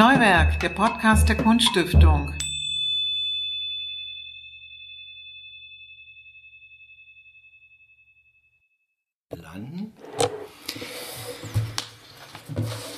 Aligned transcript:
Neuwerk, 0.00 0.58
der 0.60 0.70
Podcast 0.70 1.28
der 1.28 1.36
Kunststiftung. 1.36 2.32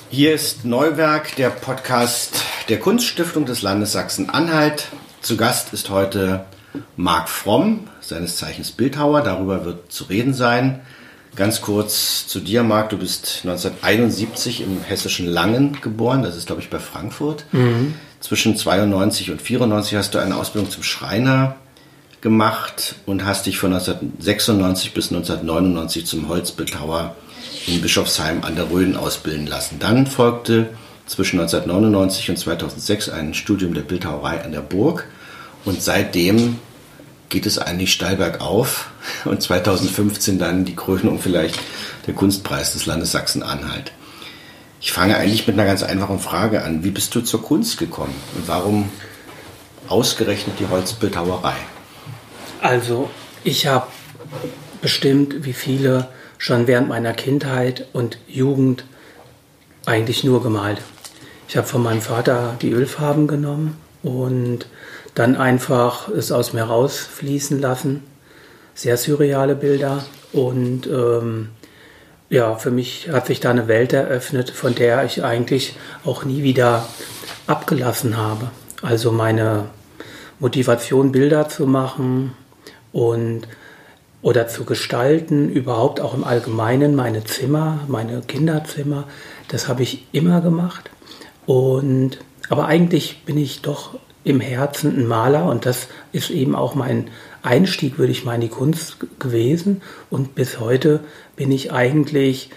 Hier 0.09 0.33
ist 0.33 0.63
Neuwerk, 0.63 1.35
der 1.35 1.49
Podcast 1.49 2.41
der 2.69 2.79
Kunststiftung 2.79 3.45
des 3.45 3.61
Landes 3.61 3.91
Sachsen-Anhalt. 3.91 4.87
Zu 5.19 5.35
Gast 5.35 5.73
ist 5.73 5.89
heute 5.89 6.45
Marc 6.95 7.27
Fromm, 7.27 7.89
seines 7.99 8.37
Zeichens 8.37 8.71
Bildhauer. 8.71 9.23
Darüber 9.23 9.65
wird 9.65 9.91
zu 9.91 10.05
reden 10.05 10.33
sein. 10.33 10.79
Ganz 11.35 11.61
kurz 11.61 12.27
zu 12.27 12.39
dir, 12.39 12.63
Marc. 12.63 12.89
Du 12.89 12.97
bist 12.97 13.41
1971 13.43 14.61
im 14.61 14.83
hessischen 14.83 15.27
Langen 15.27 15.79
geboren. 15.81 16.21
Das 16.21 16.35
ist, 16.35 16.45
glaube 16.45 16.61
ich, 16.61 16.69
bei 16.69 16.79
Frankfurt. 16.79 17.45
Mhm. 17.51 17.95
Zwischen 18.19 18.55
92 18.55 19.31
und 19.31 19.41
94 19.41 19.95
hast 19.95 20.13
du 20.13 20.19
eine 20.19 20.35
Ausbildung 20.35 20.69
zum 20.69 20.83
Schreiner 20.83 21.55
gemacht 22.21 22.95
und 23.05 23.25
hast 23.25 23.47
dich 23.47 23.57
von 23.57 23.73
1996 23.73 24.93
bis 24.93 25.11
1999 25.11 26.05
zum 26.05 26.29
Holzbildhauer 26.29 27.15
in 27.67 27.81
Bischofsheim 27.81 28.43
an 28.43 28.55
der 28.55 28.69
Rhön 28.69 28.95
ausbilden 28.95 29.47
lassen. 29.47 29.77
Dann 29.79 30.07
folgte 30.07 30.69
zwischen 31.05 31.39
1999 31.39 32.29
und 32.29 32.37
2006 32.37 33.09
ein 33.09 33.33
Studium 33.33 33.73
der 33.73 33.81
Bildhauerei 33.81 34.43
an 34.43 34.53
der 34.53 34.61
Burg 34.61 35.05
und 35.65 35.81
seitdem 35.81 36.59
geht 37.29 37.45
es 37.45 37.57
eigentlich 37.57 37.91
steil 37.91 38.15
bergauf 38.15 38.89
und 39.25 39.41
2015 39.41 40.39
dann 40.39 40.65
die 40.65 40.75
Krönung 40.75 41.19
vielleicht 41.19 41.59
der 42.07 42.13
Kunstpreis 42.13 42.73
des 42.73 42.85
Landes 42.85 43.11
Sachsen-Anhalt. 43.11 43.91
Ich 44.81 44.91
fange 44.91 45.15
eigentlich 45.17 45.47
mit 45.47 45.57
einer 45.57 45.67
ganz 45.67 45.81
einfachen 45.81 46.19
Frage 46.19 46.63
an. 46.63 46.83
Wie 46.83 46.91
bist 46.91 47.15
du 47.15 47.21
zur 47.21 47.41
Kunst 47.41 47.77
gekommen 47.77 48.15
und 48.35 48.47
warum 48.47 48.89
ausgerechnet 49.87 50.59
die 50.59 50.67
Holzbildhauerei? 50.67 51.55
Also, 52.61 53.09
ich 53.43 53.67
habe 53.67 53.87
bestimmt 54.81 55.45
wie 55.45 55.53
viele 55.53 56.09
schon 56.37 56.67
während 56.67 56.89
meiner 56.89 57.13
Kindheit 57.13 57.87
und 57.93 58.17
Jugend 58.27 58.83
eigentlich 59.85 60.23
nur 60.23 60.43
gemalt. 60.43 60.81
Ich 61.47 61.57
habe 61.57 61.67
von 61.67 61.83
meinem 61.83 62.01
Vater 62.01 62.57
die 62.61 62.71
Ölfarben 62.71 63.27
genommen 63.27 63.77
und 64.01 64.67
dann 65.15 65.35
einfach 65.37 66.09
es 66.09 66.31
aus 66.31 66.53
mir 66.53 66.63
rausfließen 66.63 67.59
lassen. 67.59 68.03
Sehr 68.73 68.97
surreale 68.97 69.55
Bilder. 69.55 70.05
Und 70.31 70.87
ähm, 70.87 71.49
ja, 72.29 72.55
für 72.55 72.71
mich 72.71 73.09
hat 73.11 73.27
sich 73.27 73.39
da 73.39 73.51
eine 73.51 73.67
Welt 73.67 73.93
eröffnet, 73.93 74.49
von 74.49 74.73
der 74.73 75.03
ich 75.05 75.23
eigentlich 75.23 75.75
auch 76.03 76.25
nie 76.25 76.43
wieder 76.43 76.87
abgelassen 77.47 78.17
habe. 78.17 78.49
Also 78.81 79.11
meine 79.11 79.65
Motivation, 80.39 81.11
Bilder 81.11 81.47
zu 81.47 81.67
machen 81.67 82.33
und 82.91 83.47
oder 84.21 84.47
zu 84.47 84.63
gestalten, 84.63 85.49
überhaupt 85.49 85.99
auch 85.99 86.13
im 86.13 86.23
Allgemeinen 86.23 86.95
meine 86.95 87.23
Zimmer, 87.25 87.79
meine 87.87 88.21
Kinderzimmer, 88.21 89.03
das 89.49 89.67
habe 89.67 89.83
ich 89.83 90.07
immer 90.13 90.41
gemacht. 90.41 90.89
Und 91.45 92.19
aber 92.49 92.65
eigentlich 92.65 93.23
bin 93.25 93.37
ich 93.37 93.61
doch 93.61 93.99
im 94.23 94.39
Herzen 94.39 94.97
ein 94.97 95.07
Maler 95.07 95.45
und 95.45 95.65
das 95.65 95.87
ist 96.13 96.29
eben 96.29 96.55
auch 96.55 96.73
mein 96.75 97.09
Einstieg, 97.43 97.97
würde 97.97 98.11
ich 98.11 98.25
mal, 98.25 98.35
in 98.35 98.41
die 98.41 98.49
Kunst 98.49 98.97
gewesen. 99.19 99.81
Und 100.09 100.35
bis 100.35 100.59
heute 100.59 101.01
bin 101.35 101.51
ich 101.51 101.71
eigentlich 101.71 102.49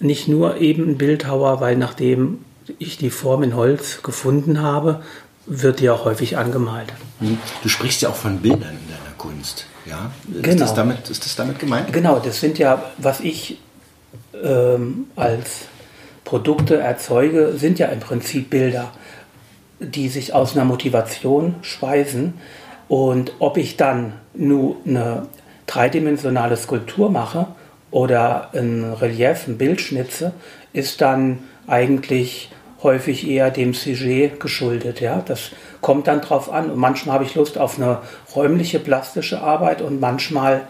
nicht 0.00 0.28
nur 0.28 0.58
eben 0.58 0.90
ein 0.90 0.98
Bildhauer, 0.98 1.60
weil 1.60 1.76
nachdem 1.76 2.44
ich 2.78 2.98
die 2.98 3.10
Form 3.10 3.42
in 3.42 3.56
Holz 3.56 4.02
gefunden 4.02 4.60
habe, 4.60 5.02
wird 5.46 5.80
die 5.80 5.90
auch 5.90 6.04
häufig 6.04 6.36
angemalt. 6.36 6.92
Hm. 7.20 7.38
Du 7.62 7.68
sprichst 7.68 8.02
ja 8.02 8.08
auch 8.08 8.16
von 8.16 8.38
Bildern 8.38 8.62
in 8.62 8.88
deiner 8.88 9.14
Kunst, 9.18 9.66
ja? 9.86 10.10
Genau. 10.26 10.48
Ist, 10.48 10.60
das 10.60 10.74
damit, 10.74 11.10
ist 11.10 11.24
das 11.24 11.36
damit 11.36 11.58
gemeint? 11.58 11.92
Genau, 11.92 12.18
das 12.18 12.40
sind 12.40 12.58
ja, 12.58 12.92
was 12.98 13.20
ich 13.20 13.58
ähm, 14.42 15.06
als 15.16 15.66
Produkte 16.24 16.76
erzeuge, 16.76 17.54
sind 17.56 17.78
ja 17.78 17.88
im 17.88 18.00
Prinzip 18.00 18.50
Bilder 18.50 18.92
die 19.80 20.08
sich 20.08 20.32
aus 20.32 20.54
einer 20.54 20.64
Motivation 20.64 21.56
speisen. 21.62 22.34
Und 22.88 23.32
ob 23.38 23.56
ich 23.56 23.76
dann 23.76 24.14
nur 24.34 24.76
eine 24.86 25.26
dreidimensionale 25.66 26.56
Skulptur 26.56 27.10
mache 27.10 27.46
oder 27.90 28.50
ein 28.54 28.92
Relief, 28.92 29.46
ein 29.46 29.58
Bild 29.58 29.80
schnitze, 29.80 30.32
ist 30.72 31.00
dann 31.00 31.38
eigentlich 31.66 32.50
häufig 32.82 33.26
eher 33.26 33.50
dem 33.50 33.72
Sujet 33.72 34.38
geschuldet. 34.40 35.00
Ja? 35.00 35.22
Das 35.24 35.50
kommt 35.80 36.06
dann 36.06 36.20
drauf 36.20 36.52
an. 36.52 36.70
Und 36.70 36.78
manchmal 36.78 37.14
habe 37.14 37.24
ich 37.24 37.34
Lust 37.34 37.58
auf 37.58 37.78
eine 37.78 37.98
räumliche, 38.34 38.78
plastische 38.78 39.40
Arbeit 39.40 39.80
und 39.80 40.00
manchmal 40.00 40.62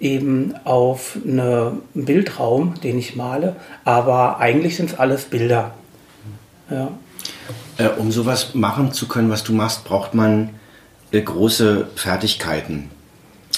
eben 0.00 0.54
auf 0.64 1.16
einen 1.24 1.82
Bildraum, 1.94 2.74
den 2.80 2.98
ich 2.98 3.14
male. 3.14 3.56
Aber 3.84 4.38
eigentlich 4.38 4.76
sind 4.76 4.90
es 4.90 4.98
alles 4.98 5.26
Bilder. 5.26 5.72
Ja. 6.70 6.88
Äh, 7.78 7.88
um 7.98 8.10
sowas 8.10 8.54
machen 8.54 8.92
zu 8.92 9.06
können, 9.06 9.30
was 9.30 9.44
du 9.44 9.52
machst, 9.52 9.84
braucht 9.84 10.14
man 10.14 10.50
große 11.20 11.88
Fertigkeiten 11.94 12.90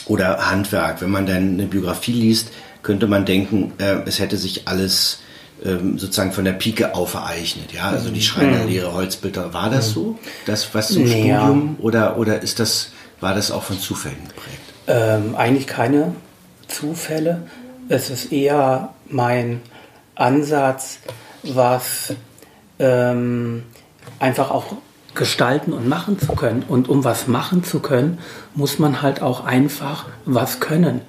oder 0.06 0.50
Handwerk. 0.50 1.00
Wenn 1.00 1.10
man 1.10 1.26
dann 1.26 1.54
eine 1.54 1.66
Biografie 1.66 2.12
liest, 2.12 2.48
könnte 2.82 3.06
man 3.06 3.24
denken, 3.24 3.72
äh, 3.78 3.96
es 4.06 4.18
hätte 4.18 4.36
sich 4.36 4.66
alles 4.66 5.20
ähm, 5.64 5.98
sozusagen 5.98 6.32
von 6.32 6.44
der 6.44 6.52
Pike 6.52 6.94
auf 6.94 7.14
ereignet. 7.14 7.72
Ja, 7.72 7.90
also 7.90 8.10
die 8.10 8.22
Schreinerlehre, 8.22 8.90
mhm. 8.90 8.94
Holzbilder. 8.94 9.54
War 9.54 9.70
das 9.70 9.90
mhm. 9.90 9.92
so? 9.92 10.18
Das 10.46 10.74
was 10.74 10.88
zum 10.88 11.04
naja. 11.04 11.40
Studium 11.40 11.76
oder 11.80 12.18
oder 12.18 12.42
ist 12.42 12.60
das 12.60 12.90
war 13.20 13.34
das 13.34 13.50
auch 13.50 13.62
von 13.62 13.78
Zufällen 13.78 14.28
geprägt? 14.28 14.60
Ähm, 14.86 15.34
eigentlich 15.36 15.66
keine 15.66 16.14
Zufälle. 16.68 17.42
Es 17.88 18.10
ist 18.10 18.32
eher 18.32 18.90
mein 19.08 19.62
Ansatz, 20.14 20.98
was 21.42 22.14
ähm, 22.78 23.62
einfach 24.18 24.50
auch 24.50 24.76
gestalten 25.14 25.72
und 25.72 25.88
machen 25.88 26.18
zu 26.18 26.32
können. 26.34 26.64
Und 26.66 26.88
um 26.88 27.04
was 27.04 27.26
machen 27.26 27.64
zu 27.64 27.80
können, 27.80 28.18
muss 28.54 28.78
man 28.78 29.02
halt 29.02 29.22
auch 29.22 29.44
einfach 29.44 30.06
was 30.24 30.60
können. 30.60 31.00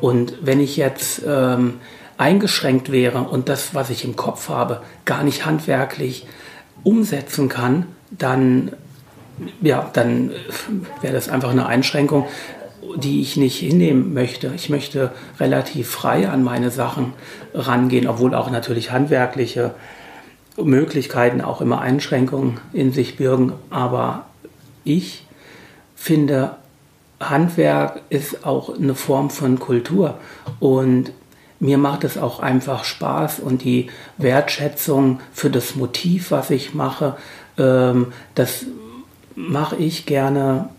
Und 0.00 0.34
wenn 0.42 0.60
ich 0.60 0.76
jetzt 0.76 1.22
ähm, 1.26 1.74
eingeschränkt 2.18 2.90
wäre 2.90 3.20
und 3.22 3.48
das, 3.48 3.74
was 3.74 3.90
ich 3.90 4.04
im 4.04 4.16
Kopf 4.16 4.48
habe, 4.48 4.82
gar 5.04 5.22
nicht 5.22 5.46
handwerklich 5.46 6.26
umsetzen 6.82 7.48
kann, 7.48 7.86
dann, 8.10 8.72
ja, 9.60 9.88
dann 9.92 10.32
wäre 11.00 11.14
das 11.14 11.28
einfach 11.28 11.50
eine 11.50 11.66
Einschränkung, 11.66 12.26
die 12.96 13.22
ich 13.22 13.36
nicht 13.36 13.58
hinnehmen 13.58 14.12
möchte. 14.12 14.52
Ich 14.54 14.68
möchte 14.68 15.12
relativ 15.38 15.88
frei 15.88 16.28
an 16.28 16.42
meine 16.42 16.70
Sachen 16.70 17.12
rangehen, 17.54 18.08
obwohl 18.08 18.34
auch 18.34 18.50
natürlich 18.50 18.90
handwerkliche 18.90 19.74
Möglichkeiten 20.56 21.40
auch 21.40 21.60
immer 21.60 21.80
Einschränkungen 21.80 22.58
in 22.72 22.92
sich 22.92 23.16
birgen. 23.16 23.52
Aber 23.70 24.26
ich 24.84 25.26
finde, 25.94 26.56
Handwerk 27.20 28.02
ist 28.10 28.44
auch 28.44 28.76
eine 28.76 28.94
Form 28.94 29.30
von 29.30 29.58
Kultur 29.58 30.18
und 30.60 31.12
mir 31.60 31.78
macht 31.78 32.02
es 32.02 32.18
auch 32.18 32.40
einfach 32.40 32.82
Spaß 32.82 33.38
und 33.38 33.62
die 33.62 33.88
Wertschätzung 34.18 35.20
für 35.32 35.48
das 35.48 35.76
Motiv, 35.76 36.32
was 36.32 36.50
ich 36.50 36.74
mache, 36.74 37.16
ähm, 37.56 38.12
das 38.34 38.66
mache 39.36 39.76
ich 39.76 40.04
gerne 40.04 40.70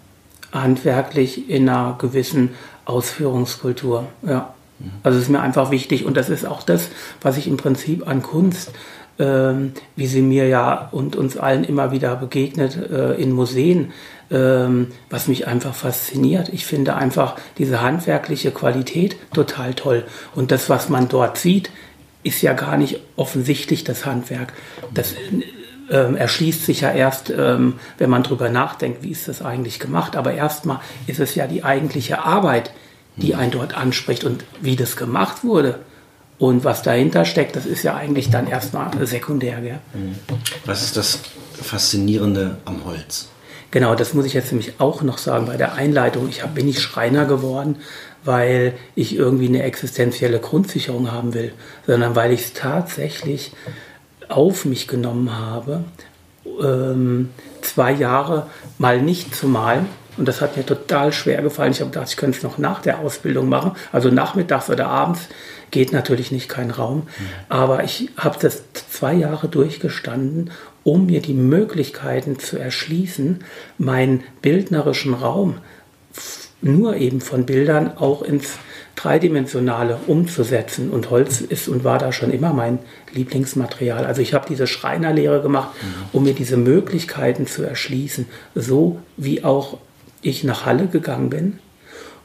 handwerklich 0.51 1.49
in 1.49 1.69
einer 1.69 1.95
gewissen 1.97 2.51
Ausführungskultur. 2.85 4.07
Ja. 4.23 4.53
Mhm. 4.79 4.91
Also 5.03 5.17
es 5.17 5.25
ist 5.25 5.29
mir 5.29 5.39
einfach 5.39 5.71
wichtig 5.71 6.05
und 6.05 6.17
das 6.17 6.29
ist 6.29 6.45
auch 6.45 6.63
das, 6.63 6.89
was 7.21 7.37
ich 7.37 7.47
im 7.47 7.57
Prinzip 7.57 8.05
an 8.05 8.21
Kunst 8.21 8.71
ähm, 9.19 9.73
wie 9.95 10.07
sie 10.07 10.21
mir 10.21 10.47
ja 10.47 10.89
und 10.91 11.15
uns 11.15 11.37
allen 11.37 11.63
immer 11.63 11.91
wieder 11.91 12.15
begegnet 12.15 12.75
äh, 12.75 13.13
in 13.13 13.31
Museen, 13.31 13.91
ähm, 14.31 14.87
was 15.09 15.27
mich 15.27 15.47
einfach 15.47 15.75
fasziniert. 15.75 16.49
Ich 16.49 16.65
finde 16.65 16.95
einfach 16.95 17.35
diese 17.57 17.81
handwerkliche 17.81 18.51
Qualität 18.51 19.15
total 19.33 19.75
toll. 19.75 20.03
Und 20.33 20.51
das, 20.51 20.69
was 20.69 20.89
man 20.89 21.09
dort 21.09 21.37
sieht, 21.37 21.69
ist 22.23 22.41
ja 22.41 22.53
gar 22.53 22.77
nicht 22.77 22.99
offensichtlich 23.15 23.83
das 23.83 24.05
Handwerk. 24.05 24.53
Das 24.93 25.13
ähm, 25.91 26.15
erschließt 26.15 26.65
sich 26.65 26.81
ja 26.81 26.91
erst, 26.91 27.29
ähm, 27.29 27.75
wenn 27.97 28.09
man 28.09 28.23
drüber 28.23 28.49
nachdenkt, 28.49 29.03
wie 29.03 29.11
ist 29.11 29.27
das 29.27 29.41
eigentlich 29.41 29.79
gemacht. 29.79 30.15
Aber 30.15 30.33
erstmal 30.33 30.79
ist 31.05 31.19
es 31.19 31.35
ja 31.35 31.45
die 31.45 31.63
eigentliche 31.63 32.23
Arbeit, 32.23 32.71
die 33.17 33.35
einen 33.35 33.51
dort 33.51 33.77
anspricht 33.77 34.23
und 34.23 34.43
wie 34.61 34.75
das 34.75 34.95
gemacht 34.95 35.43
wurde 35.43 35.79
und 36.43 36.65
was 36.65 36.81
dahinter 36.81 37.23
steckt, 37.23 37.55
das 37.55 37.65
ist 37.65 37.83
ja 37.83 37.95
eigentlich 37.95 38.29
dann 38.29 38.47
erstmal 38.47 39.07
sekundär. 39.07 39.61
Gell? 39.61 39.79
Mhm. 39.93 40.15
Was 40.65 40.83
ist 40.83 40.97
das 40.97 41.19
Faszinierende 41.53 42.57
am 42.65 42.83
Holz? 42.83 43.29
Genau, 43.71 43.95
das 43.95 44.13
muss 44.13 44.25
ich 44.25 44.33
jetzt 44.33 44.51
nämlich 44.51 44.73
auch 44.81 45.03
noch 45.03 45.19
sagen 45.19 45.45
bei 45.45 45.55
der 45.55 45.75
Einleitung. 45.75 46.27
Ich 46.27 46.43
hab, 46.43 46.53
bin 46.53 46.65
nicht 46.65 46.81
Schreiner 46.81 47.23
geworden, 47.23 47.77
weil 48.25 48.73
ich 48.93 49.15
irgendwie 49.15 49.47
eine 49.47 49.63
existenzielle 49.63 50.39
Grundsicherung 50.39 51.13
haben 51.13 51.33
will, 51.33 51.53
sondern 51.87 52.13
weil 52.17 52.33
ich 52.33 52.41
es 52.41 52.53
tatsächlich 52.53 53.53
auf 54.27 54.65
mich 54.65 54.89
genommen 54.89 55.37
habe 55.37 55.85
ähm, 56.61 57.29
zwei 57.61 57.93
Jahre 57.93 58.47
mal 58.77 59.01
nicht 59.01 59.33
zu 59.33 59.47
malen. 59.47 59.87
Und 60.17 60.27
das 60.27 60.41
hat 60.41 60.57
mir 60.57 60.65
total 60.65 61.11
schwer 61.11 61.41
gefallen. 61.41 61.71
Ich 61.71 61.81
habe 61.81 61.91
gedacht, 61.91 62.09
ich 62.09 62.17
könnte 62.17 62.37
es 62.37 62.43
noch 62.43 62.57
nach 62.57 62.81
der 62.81 62.99
Ausbildung 62.99 63.49
machen. 63.49 63.71
Also 63.91 64.09
nachmittags 64.09 64.69
oder 64.69 64.87
abends 64.87 65.27
geht 65.71 65.91
natürlich 65.91 66.31
nicht 66.31 66.49
kein 66.49 66.71
Raum. 66.71 67.07
Aber 67.49 67.83
ich 67.83 68.09
habe 68.17 68.37
das 68.39 68.63
zwei 68.91 69.13
Jahre 69.13 69.47
durchgestanden, 69.47 70.51
um 70.83 71.07
mir 71.07 71.21
die 71.21 71.33
Möglichkeiten 71.33 72.37
zu 72.37 72.57
erschließen, 72.57 73.43
meinen 73.77 74.23
bildnerischen 74.41 75.13
Raum 75.13 75.57
nur 76.61 76.95
eben 76.95 77.21
von 77.21 77.45
Bildern 77.45 77.97
auch 77.97 78.21
ins 78.21 78.57
Dreidimensionale 78.95 79.99
umzusetzen. 80.07 80.91
Und 80.91 81.09
Holz 81.09 81.41
ist 81.41 81.67
und 81.67 81.83
war 81.83 81.97
da 81.97 82.11
schon 82.11 82.31
immer 82.31 82.53
mein 82.53 82.79
Lieblingsmaterial. 83.13 84.05
Also 84.05 84.21
ich 84.21 84.33
habe 84.33 84.45
diese 84.47 84.67
Schreinerlehre 84.67 85.41
gemacht, 85.41 85.69
mhm. 85.81 85.87
um 86.13 86.23
mir 86.23 86.33
diese 86.33 86.57
Möglichkeiten 86.57 87.47
zu 87.47 87.63
erschließen, 87.63 88.27
so 88.55 88.99
wie 89.17 89.43
auch 89.43 89.79
ich 90.23 90.43
nach 90.43 90.65
Halle 90.65 90.87
gegangen 90.87 91.29
bin, 91.29 91.59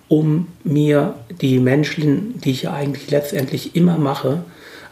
um 0.08 0.48
mir 0.64 1.14
die 1.40 1.58
Menschen, 1.58 2.40
die 2.40 2.52
ich 2.52 2.62
ja 2.62 2.72
eigentlich 2.72 3.10
letztendlich 3.10 3.76
immer 3.76 3.98
mache, 3.98 4.44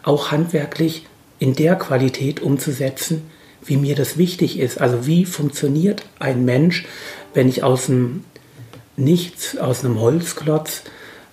auch 0.03 0.31
handwerklich 0.31 1.07
in 1.39 1.55
der 1.55 1.77
Qualität 1.77 2.41
umzusetzen, 2.41 3.23
wie 3.65 3.77
mir 3.77 3.95
das 3.95 4.19
wichtig 4.19 4.59
ist. 4.59 4.81
Also 4.81 5.07
wie 5.07 5.25
funktioniert 5.25 6.03
ein 6.19 6.45
Mensch, 6.45 6.87
wenn 7.35 7.49
ich 7.49 7.63
aus 7.63 7.87
dem 7.87 8.25
Nichts, 8.99 9.59
aus 9.59 9.85
einem 9.85 10.01
Holzklotz 10.01 10.83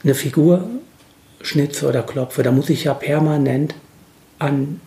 eine 0.04 0.16
Figur 0.16 0.68
schnitze 1.42 1.88
oder 1.88 2.04
klopfe. 2.04 2.44
Da 2.44 2.52
muss 2.52 2.70
ich 2.70 2.86
ja 2.86 2.94
permanent 2.94 3.76
an 4.38 4.82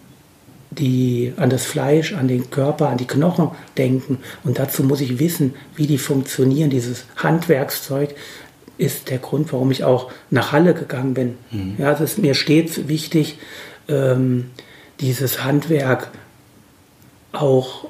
die, 0.71 1.33
an 1.37 1.51
das 1.51 1.65
Fleisch, 1.65 2.13
an 2.13 2.29
den 2.29 2.51
Körper, 2.51 2.89
an 2.89 2.99
die 2.99 3.07
Knochen 3.07 3.51
denken. 3.77 4.19
Und 4.45 4.59
dazu 4.59 4.83
muss 4.83 5.01
ich 5.01 5.19
wissen, 5.19 5.55
wie 5.75 5.87
die 5.87 5.99
funktionieren. 5.99 6.71
Dieses 6.71 7.05
Handwerkszeug 7.17 8.15
ist 8.79 9.11
der 9.11 9.19
Grund, 9.19 9.53
warum 9.53 9.71
ich 9.71 9.85
auch 9.85 10.11
nach 10.31 10.53
Halle 10.53 10.75
gegangen 10.75 11.15
bin. 11.15 11.39
Mhm. 11.51 11.77
Ja, 11.79 11.93
es 11.93 12.01
ist 12.01 12.19
mir 12.19 12.35
stets 12.35 12.89
wichtig, 12.89 13.39
ähm, 13.89 14.51
dieses 15.01 15.45
Handwerk 15.45 16.11
auch 17.33 17.89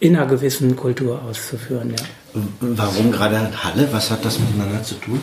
in 0.00 0.16
einer 0.16 0.26
gewissen 0.26 0.76
Kultur 0.76 1.22
auszuführen. 1.22 1.90
Ja. 1.90 2.40
Warum 2.60 3.12
gerade 3.12 3.50
Halle? 3.64 3.88
Was 3.92 4.10
hat 4.10 4.24
das 4.24 4.38
miteinander 4.38 4.82
zu 4.82 4.96
tun? 4.96 5.20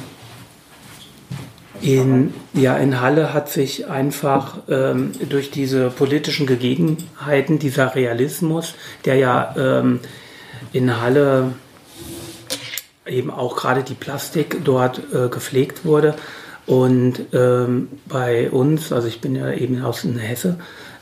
In, 1.84 2.34
ja, 2.54 2.78
in 2.78 3.02
Halle 3.02 3.34
hat 3.34 3.50
sich 3.50 3.88
einfach 3.88 4.60
ähm, 4.70 5.12
durch 5.28 5.52
diese 5.52 5.90
politischen 5.90 6.48
Gegebenheiten, 6.48 7.60
dieser 7.60 7.94
Realismus, 7.94 8.76
der 9.04 9.16
ja 9.16 9.54
ähm, 9.58 10.00
in 10.72 11.02
Halle 11.02 11.52
eben 13.06 13.30
auch 13.30 13.58
gerade 13.58 13.84
die 13.84 13.96
Plastik 13.96 14.64
dort 14.64 15.02
äh, 15.14 15.28
gepflegt 15.28 15.84
wurde. 15.84 16.16
Und 16.66 17.20
ähm, 17.34 17.90
bei 18.06 18.50
uns, 18.50 18.94
also 18.94 19.10
ich 19.10 19.20
bin 19.20 19.36
ja 19.36 19.52
eben 19.52 19.84
aus 19.84 20.06
Hesse, 20.06 20.60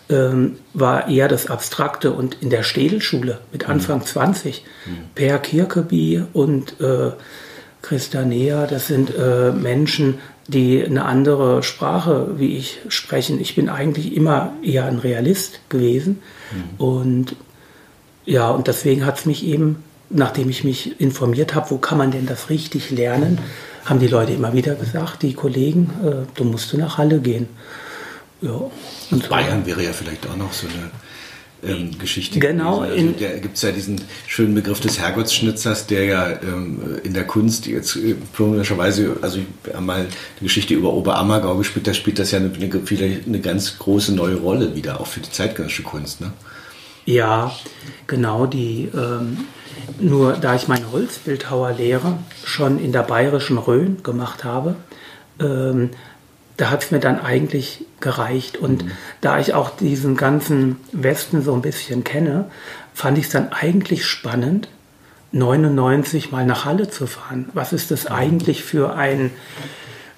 ähm, 0.10 0.58
war 0.74 1.08
eher 1.08 1.28
das 1.28 1.48
Abstrakte. 1.48 2.12
Und 2.12 2.38
in 2.42 2.50
der 2.50 2.64
Städelschule 2.64 3.40
mit 3.52 3.70
Anfang 3.70 4.00
mhm. 4.00 4.06
20, 4.06 4.64
mhm. 4.86 4.92
Per 5.14 5.38
Kirkeby 5.38 6.24
und 6.34 6.82
äh, 6.82 7.12
Christa 7.82 8.24
Nea, 8.24 8.68
das 8.68 8.88
sind 8.88 9.14
äh, 9.16 9.52
Menschen, 9.52 10.20
die 10.48 10.84
eine 10.84 11.06
andere 11.06 11.64
Sprache 11.64 12.32
wie 12.38 12.58
ich 12.58 12.80
sprechen. 12.88 13.40
Ich 13.40 13.56
bin 13.56 13.70
eigentlich 13.70 14.16
immer 14.16 14.54
eher 14.64 14.86
ein 14.86 15.00
Realist 15.00 15.62
gewesen. 15.70 16.22
Mhm. 16.52 16.86
Und 16.86 17.36
ja, 18.26 18.50
und 18.50 18.68
deswegen 18.68 19.06
hat 19.06 19.20
es 19.20 19.26
mich 19.26 19.46
eben, 19.46 19.84
nachdem 20.10 20.50
ich 20.50 20.64
mich 20.64 21.00
informiert 21.00 21.56
habe, 21.56 21.72
wo 21.72 21.78
kann 21.78 21.98
man 21.98 22.12
denn 22.12 22.26
das 22.26 22.50
richtig 22.50 22.92
lernen, 22.92 23.40
haben 23.86 24.00
die 24.00 24.08
Leute 24.08 24.34
immer 24.34 24.54
wieder 24.54 24.76
gesagt, 24.76 25.24
die 25.24 25.34
Kollegen, 25.34 25.90
äh, 26.04 26.28
du 26.36 26.44
musst 26.44 26.72
du 26.74 26.78
nach 26.78 26.98
Halle 26.98 27.20
gehen. 27.20 27.48
Ja. 28.42 28.60
Und 29.12 29.30
Bayern 29.30 29.66
wäre 29.66 29.84
ja 29.84 29.94
vielleicht 29.94 30.28
auch 30.28 30.36
noch 30.36 30.54
so 30.54 30.68
eine 30.68 30.92
ähm, 31.64 31.98
Geschichte. 32.00 32.40
Genau. 32.40 32.80
Also, 32.80 33.14
da 33.20 33.38
gibt 33.38 33.56
es 33.56 33.62
ja 33.62 33.72
diesen 33.72 34.02
schönen 34.28 34.56
Begriff 34.56 34.80
des 34.80 35.00
Herrgottsschnitzers, 35.00 35.88
der 35.88 36.06
ja 36.06 36.30
ähm, 36.42 37.00
in 37.04 37.14
der 37.14 37.26
Kunst 37.26 37.68
jetzt 37.68 37.96
äh, 37.96 38.16
also 39.22 39.40
ich 39.40 39.74
habe 39.74 39.86
mal 39.86 40.00
eine 40.02 40.08
Geschichte 40.42 40.74
über 40.74 40.94
Oberammergau 40.94 41.56
gespielt, 41.58 41.88
da 41.88 41.94
spielt 41.94 42.20
das 42.20 42.32
ja 42.32 42.40
eine, 42.40 42.52
eine, 42.54 43.22
eine 43.26 43.40
ganz 43.40 43.78
große 43.78 44.14
neue 44.14 44.36
Rolle 44.36 44.76
wieder, 44.76 45.00
auch 45.00 45.08
für 45.08 45.20
die 45.20 45.32
zeitgenössische 45.32 45.84
Kunst. 45.84 46.22
Ne? 46.22 46.34
Ja, 47.06 47.52
genau 48.08 48.46
die. 48.46 48.90
Ähm, 48.94 49.38
nur 50.00 50.34
da 50.34 50.56
ich 50.56 50.68
meine 50.68 50.92
Holzbildhauerlehre 50.92 52.18
schon 52.44 52.80
in 52.80 52.92
der 52.92 53.04
bayerischen 53.04 53.58
Rhön 53.58 54.04
gemacht 54.04 54.44
habe, 54.44 54.76
ähm, 55.40 55.92
da 56.58 56.70
hat 56.70 56.84
es 56.84 56.92
mir 56.92 57.00
dann 57.00 57.20
eigentlich 57.20 57.86
gereicht. 58.02 58.58
Und 58.58 58.86
mhm. 58.86 58.92
da 59.22 59.40
ich 59.40 59.54
auch 59.54 59.70
diesen 59.70 60.18
ganzen 60.18 60.78
Westen 60.92 61.42
so 61.42 61.54
ein 61.54 61.62
bisschen 61.62 62.04
kenne, 62.04 62.46
fand 62.94 63.18
ich 63.18 63.26
es 63.26 63.32
dann 63.32 63.52
eigentlich 63.52 64.06
spannend, 64.06 64.68
99 65.32 66.32
mal 66.32 66.46
nach 66.46 66.66
Halle 66.66 66.90
zu 66.90 67.08
fahren. 67.08 67.50
Was 67.54 67.72
ist 67.72 67.92
das 67.92 68.06
eigentlich 68.06 68.64
für 68.64 68.96
ein 68.96 69.32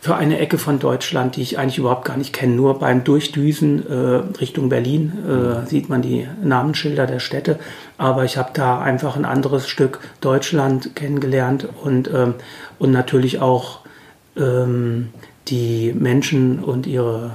für 0.04 0.16
eine 0.16 0.38
Ecke 0.38 0.58
von 0.58 0.80
Deutschland, 0.80 1.38
die 1.38 1.42
ich 1.42 1.58
eigentlich 1.58 1.78
überhaupt 1.78 2.04
gar 2.04 2.18
nicht 2.18 2.34
kenne. 2.34 2.56
Nur 2.56 2.78
beim 2.78 3.06
Durchdüsen 3.06 3.90
äh, 3.90 4.38
Richtung 4.38 4.68
Berlin 4.68 5.14
äh, 5.26 5.32
mhm. 5.32 5.66
sieht 5.66 5.88
man 5.88 6.02
die 6.02 6.28
Namensschilder 6.44 7.08
der 7.08 7.20
Städte. 7.20 7.58
Aber 7.98 8.26
ich 8.26 8.36
habe 8.36 8.50
da 8.54 8.82
einfach 8.82 9.16
ein 9.16 9.24
anderes 9.24 9.70
Stück 9.70 10.02
Deutschland 10.20 10.94
kennengelernt 10.98 11.70
und, 11.82 12.10
ähm, 12.14 12.34
und 12.80 12.92
natürlich 12.92 13.40
auch 13.40 13.80
ähm, 14.36 15.14
die 15.48 15.94
Menschen 15.94 16.60
und 16.60 16.86
ihre, 16.86 17.32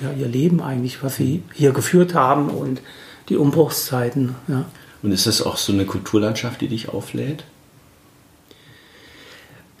ja, 0.00 0.12
ihr 0.12 0.28
Leben 0.28 0.60
eigentlich, 0.62 1.02
was 1.02 1.16
sie 1.16 1.42
hier 1.52 1.72
geführt 1.72 2.14
haben 2.14 2.50
und 2.50 2.80
die 3.28 3.36
Umbruchszeiten. 3.36 4.34
Ja. 4.46 4.64
Und 5.02 5.12
ist 5.12 5.26
das 5.26 5.42
auch 5.42 5.56
so 5.56 5.72
eine 5.72 5.86
Kulturlandschaft, 5.86 6.60
die 6.60 6.68
dich 6.68 6.88
auflädt? 6.88 7.44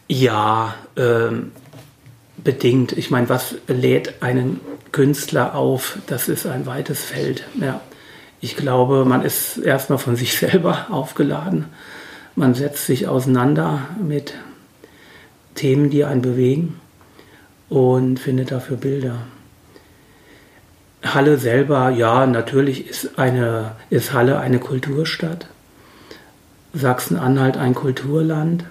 Ja, 0.06 0.74
ähm, 0.96 1.52
bedingt. 2.36 2.92
Ich 2.92 3.10
meine, 3.10 3.28
was 3.28 3.56
lädt 3.66 4.22
einen 4.22 4.60
Künstler 4.92 5.54
auf? 5.54 5.98
Das 6.06 6.28
ist 6.28 6.46
ein 6.46 6.66
weites 6.66 7.04
Feld. 7.04 7.44
Ja. 7.60 7.80
Ich 8.40 8.56
glaube, 8.56 9.04
man 9.04 9.22
ist 9.22 9.58
erstmal 9.58 9.98
von 9.98 10.16
sich 10.16 10.36
selber 10.36 10.86
aufgeladen. 10.90 11.66
Man 12.36 12.54
setzt 12.54 12.86
sich 12.86 13.08
auseinander 13.08 13.88
mit 14.00 14.34
Themen, 15.54 15.90
die 15.90 16.04
einen 16.04 16.22
bewegen 16.22 16.78
und 17.68 18.20
findet 18.20 18.52
dafür 18.52 18.76
Bilder. 18.76 19.22
Halle 21.02 21.38
selber, 21.38 21.90
ja, 21.90 22.26
natürlich 22.26 22.88
ist, 22.88 23.18
eine, 23.18 23.72
ist 23.90 24.12
Halle 24.12 24.38
eine 24.38 24.58
Kulturstadt. 24.58 25.46
Sachsen-Anhalt 26.74 27.56
ein 27.56 27.74
Kulturland. 27.74 28.64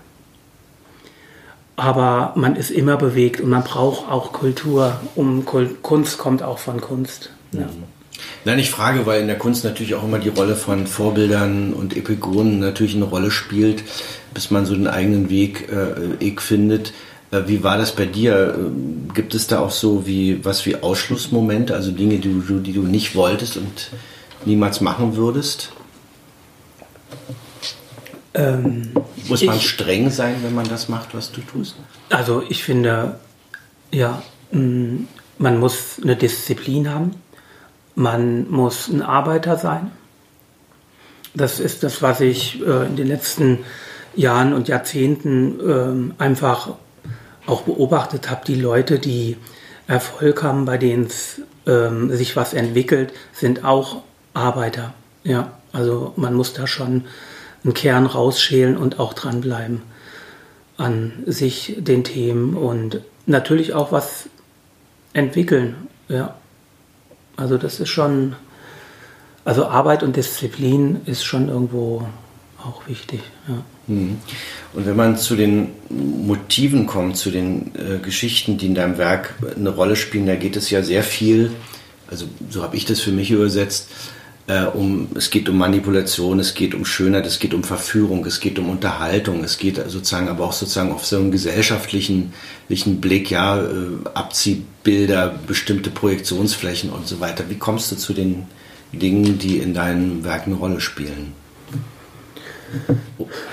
Aber 1.76 2.34
man 2.36 2.56
ist 2.56 2.72
immer 2.72 2.98
bewegt 2.98 3.40
und 3.40 3.50
man 3.50 3.64
braucht 3.64 4.10
auch 4.10 4.34
Kultur. 4.34 5.00
Um 5.16 5.46
Kunst 5.46 6.18
kommt 6.18 6.44
auch 6.44 6.58
von 6.58 6.82
Kunst. 6.82 7.32
Ja. 7.52 7.70
Nein, 8.46 8.60
ich 8.60 8.72
frage, 8.72 9.06
weil 9.06 9.22
in 9.22 9.28
der 9.28 9.38
Kunst 9.38 9.64
natürlich 9.64 9.94
auch 9.96 10.04
immer 10.04 10.20
die 10.20 10.30
Rolle 10.30 10.56
von 10.56 10.88
Vorbildern 10.88 11.74
und 11.74 11.96
Epigonen 11.96 12.60
natürlich 12.60 12.96
eine 12.96 13.06
Rolle 13.06 13.30
spielt, 13.30 13.84
bis 14.34 14.52
man 14.52 14.66
so 14.66 14.74
den 14.74 14.88
eigenen 14.88 15.30
Weg 15.30 15.70
äh, 15.70 16.36
findet. 16.40 16.94
Äh, 17.32 17.42
wie 17.48 17.64
war 17.64 17.78
das 17.78 17.92
bei 17.94 18.06
dir? 18.06 18.56
Äh, 18.58 19.14
gibt 19.14 19.34
es 19.36 19.48
da 19.48 19.60
auch 19.60 19.72
so 19.72 20.06
wie 20.06 20.44
was 20.46 20.66
wie 20.66 20.76
Ausschlussmomente, 20.76 21.74
also 21.74 21.92
Dinge, 21.92 22.18
die 22.18 22.42
du, 22.48 22.60
die 22.60 22.74
du 22.74 22.84
nicht 22.84 23.16
wolltest 23.16 23.58
und 23.58 23.92
niemals 24.46 24.82
machen 24.82 25.16
würdest? 25.16 25.72
Ähm, 28.34 28.92
Muss 29.28 29.44
man 29.44 29.58
ich, 29.58 29.68
streng 29.68 30.12
sein, 30.12 30.36
wenn 30.44 30.54
man 30.54 30.68
das 30.68 30.90
macht, 30.90 31.16
was 31.16 31.32
du 31.32 31.42
tust? 31.42 31.76
Also 32.10 32.44
ich 32.48 32.64
finde, 32.64 33.20
ja, 33.92 34.22
mm, 34.52 35.06
man 35.40 35.60
muss 35.60 36.00
eine 36.02 36.16
Disziplin 36.16 36.94
haben, 36.94 37.16
man 37.96 38.50
muss 38.50 38.90
ein 38.90 39.02
Arbeiter 39.02 39.58
sein. 39.58 39.92
Das 41.34 41.60
ist 41.60 41.84
das, 41.84 42.02
was 42.02 42.22
ich 42.22 42.62
äh, 42.62 42.86
in 42.86 42.96
den 42.96 43.08
letzten 43.08 43.60
Jahren 44.16 44.54
und 44.54 44.68
Jahrzehnten 44.68 45.60
ähm, 45.68 46.14
einfach 46.18 46.70
auch 47.48 47.62
beobachtet 47.62 48.30
habe, 48.30 48.46
die 48.46 48.56
Leute, 48.56 49.00
die 49.00 49.38
Erfolg 49.88 50.44
haben, 50.44 50.66
bei 50.66 50.78
denen 50.78 51.08
ähm, 51.66 52.16
sich 52.16 52.36
was 52.36 52.54
entwickelt, 52.54 53.14
sind 53.34 53.66
auch 53.66 54.04
Arbeiter. 54.34 54.94
Ja, 55.24 55.54
also 55.72 56.14
man 56.16 56.34
muss 56.34 56.54
da 56.54 56.68
schon 56.68 57.06
einen 57.64 57.74
Kern 57.74 58.06
rausschälen 58.06 58.78
und 58.78 59.00
auch 59.00 59.14
dranbleiben 59.14 59.82
an 60.78 61.24
sich, 61.26 61.76
den 61.80 62.04
Themen 62.04 62.56
und 62.56 63.02
natürlich 63.26 63.74
auch 63.74 63.92
was 63.92 64.30
entwickeln. 65.14 65.88
Ja, 66.08 66.36
also 67.36 67.58
das 67.58 67.80
ist 67.80 67.90
schon 67.90 68.36
Also 69.48 69.66
Arbeit 69.66 70.04
und 70.04 70.18
Disziplin 70.18 71.00
ist 71.06 71.24
schon 71.24 71.48
irgendwo 71.48 72.06
auch 72.64 72.88
wichtig. 72.88 73.22
Ja. 73.48 73.64
Mhm. 73.88 74.18
Und 74.74 74.86
wenn 74.86 74.96
man 74.96 75.18
zu 75.18 75.36
den 75.36 75.70
Motiven 75.90 76.88
kommt, 76.88 77.18
zu 77.18 77.32
den 77.32 77.72
äh, 77.76 78.00
Geschichten, 78.00 78.58
die 78.58 78.68
in 78.68 78.76
deinem 78.76 78.98
Werk 78.98 79.36
eine 79.56 79.70
Rolle 79.70 79.96
spielen, 79.96 80.26
da 80.26 80.36
geht 80.36 80.56
es 80.56 80.70
ja 80.70 80.84
sehr 80.84 81.04
viel, 81.04 81.52
also 82.10 82.26
so 82.50 82.64
habe 82.64 82.76
ich 82.76 82.86
das 82.86 83.00
für 83.00 83.12
mich 83.12 83.32
übersetzt, 83.32 83.90
äh, 84.48 84.64
um, 84.64 85.10
es 85.16 85.30
geht 85.30 85.50
um 85.50 85.58
Manipulation, 85.58 86.40
es 86.40 86.54
geht 86.54 86.74
um 86.74 86.86
Schönheit, 86.86 87.26
es 87.26 87.40
geht 87.40 87.54
um 87.54 87.64
Verführung, 87.64 88.26
es 88.26 88.40
geht 88.40 88.58
um 88.60 88.70
Unterhaltung, 88.70 89.44
es 89.44 89.58
geht 89.58 89.76
sozusagen 89.90 90.30
aber 90.30 90.46
auch 90.46 90.54
sozusagen 90.54 90.94
auf 90.94 91.06
so 91.06 91.18
einen 91.18 91.32
gesellschaftlichen 91.32 92.32
Blick, 92.70 93.30
ja, 93.30 93.60
äh, 93.60 93.66
Abziehbilder, 94.14 95.38
bestimmte 95.46 95.90
Projektionsflächen 95.90 96.90
und 96.90 97.08
so 97.08 97.20
weiter. 97.20 97.44
Wie 97.50 97.58
kommst 97.58 97.92
du 97.92 97.98
zu 97.98 98.14
den 98.14 98.46
Dingen, 98.94 99.38
die 99.38 99.58
in 99.58 99.74
deinen 99.74 100.24
Werken 100.24 100.52
eine 100.52 100.60
Rolle 100.60 100.82
spielen? 100.82 101.34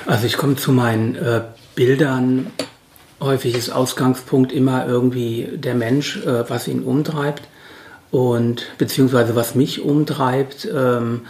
Also 0.06 0.26
ich 0.26 0.36
komme 0.36 0.56
zu 0.56 0.72
meinen 0.72 1.14
äh, 1.16 1.42
Bildern. 1.74 2.50
Häufig 3.20 3.56
ist 3.56 3.70
Ausgangspunkt 3.70 4.52
immer 4.52 4.86
irgendwie 4.86 5.48
der 5.54 5.74
Mensch, 5.74 6.18
äh, 6.24 6.48
was 6.48 6.68
ihn 6.68 6.82
umtreibt 6.82 7.42
und 8.10 8.66
beziehungsweise 8.78 9.34
was 9.34 9.54
mich 9.54 9.80
umtreibt 9.82 10.68
ähm, 10.72 11.22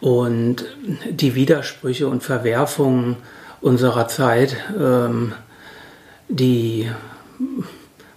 und 0.00 0.64
die 1.08 1.34
Widersprüche 1.34 2.08
und 2.08 2.22
Verwerfungen 2.22 3.16
unserer 3.60 4.08
Zeit, 4.08 4.56
ähm, 4.78 5.32
die 6.28 6.90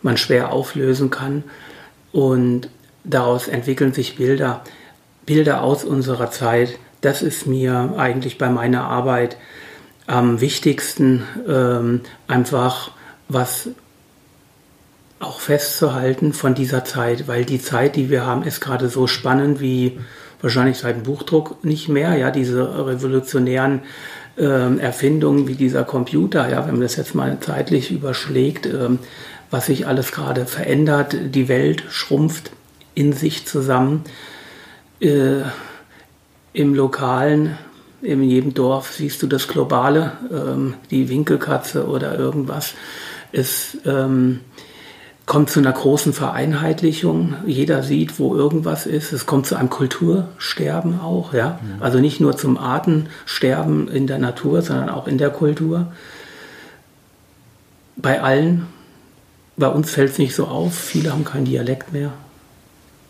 man 0.02 0.18
schwer 0.18 0.52
auflösen 0.52 1.10
kann 1.10 1.44
und 2.12 2.70
daraus 3.04 3.48
entwickeln 3.48 3.94
sich 3.94 4.16
Bilder, 4.16 4.64
Bilder 5.26 5.64
aus 5.64 5.84
unserer 5.84 6.32
Zeit, 6.32 6.78
das 7.06 7.22
ist 7.22 7.46
mir 7.46 7.94
eigentlich 7.98 8.38
bei 8.38 8.50
meiner 8.50 8.86
Arbeit 8.86 9.38
am 10.08 10.42
wichtigsten, 10.42 11.24
ähm, 11.48 12.02
einfach 12.28 12.92
was 13.30 13.70
auch 15.20 15.40
festzuhalten 15.40 16.34
von 16.34 16.56
dieser 16.56 16.84
Zeit, 16.84 17.28
weil 17.28 17.46
die 17.46 17.62
Zeit, 17.62 17.96
die 17.96 18.10
wir 18.10 18.26
haben, 18.26 18.44
ist 18.44 18.60
gerade 18.60 18.90
so 18.90 19.08
spannend 19.08 19.60
wie 19.62 20.00
wahrscheinlich 20.42 20.78
seit 20.78 20.96
dem 20.96 21.04
Buchdruck 21.04 21.64
nicht 21.64 21.90
mehr. 21.90 22.16
Ja, 22.18 22.32
diese 22.32 22.88
revolutionären 22.88 23.82
äh, 24.38 24.78
Erfindungen 24.78 25.48
wie 25.48 25.56
dieser 25.56 25.84
Computer, 25.84 26.50
ja, 26.50 26.66
wenn 26.66 26.74
man 26.74 26.82
das 26.82 26.96
jetzt 26.96 27.16
mal 27.16 27.38
zeitlich 27.40 27.92
überschlägt, 27.92 28.66
äh, 28.66 28.90
was 29.52 29.68
sich 29.68 29.88
alles 29.88 30.12
gerade 30.12 30.46
verändert, 30.46 31.16
die 31.36 31.48
Welt 31.48 31.84
schrumpft 31.90 32.52
in 32.96 33.14
sich 33.14 33.46
zusammen. 33.46 34.04
Äh, 35.00 35.44
im 36.56 36.74
Lokalen, 36.74 37.58
in 38.02 38.24
jedem 38.24 38.54
Dorf 38.54 38.94
siehst 38.94 39.22
du 39.22 39.28
das 39.28 39.48
Globale, 39.48 40.14
ähm, 40.32 40.76
die 40.90 41.10
Winkelkatze 41.10 41.88
oder 41.88 42.18
irgendwas. 42.18 42.74
Es 43.32 43.78
ähm, 43.86 44.40
kommt 45.26 45.50
zu 45.50 45.60
einer 45.60 45.74
großen 45.74 46.14
Vereinheitlichung. 46.14 47.36
Jeder 47.46 47.84
sieht, 47.84 48.20
wo 48.20 48.36
irgendwas 48.36 48.86
ist. 48.86 49.12
Es 49.12 49.26
kommt 49.26 49.48
zu 49.48 49.56
einem 49.56 49.70
Kultursterben 49.70 51.02
auch, 51.02 51.34
ja. 51.34 51.60
Mhm. 51.62 51.82
Also 51.82 52.00
nicht 52.00 52.22
nur 52.22 52.38
zum 52.38 52.58
Artensterben 52.58 53.90
in 53.90 54.08
der 54.08 54.20
Natur, 54.20 54.62
sondern 54.62 54.90
auch 54.90 55.08
in 55.08 55.18
der 55.18 55.32
Kultur. 55.32 55.92
Bei 57.98 58.22
allen. 58.22 58.68
Bei 59.58 59.68
uns 59.68 59.90
fällt 59.90 60.12
es 60.12 60.18
nicht 60.20 60.36
so 60.36 60.46
auf. 60.48 60.76
Viele 60.76 61.12
haben 61.12 61.26
keinen 61.26 61.46
Dialekt 61.46 61.92
mehr. 61.92 62.14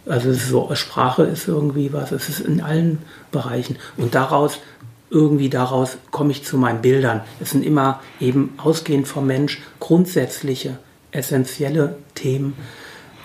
Also 0.06 0.34
so, 0.34 0.74
Sprache 0.76 1.24
ist 1.24 1.48
irgendwie 1.48 1.92
was, 1.92 2.12
es 2.12 2.30
ist 2.30 2.42
in 2.42 2.62
allen 2.62 3.00
Bereichen. 3.32 3.78
Und 3.98 4.14
daraus, 4.14 4.60
irgendwie 5.10 5.50
daraus 5.50 5.98
komme 6.12 6.32
ich 6.32 6.44
zu 6.44 6.58
meinen 6.58 6.82
Bildern. 6.82 7.22
Es 7.40 7.52
sind 7.52 7.66
immer 7.66 8.02
eben 8.20 8.54
ausgehend 8.58 9.08
vom 9.08 9.26
Mensch 9.26 9.62
grundsätzliche, 9.80 10.78
essentielle 11.12 11.98
Themen, 12.14 12.56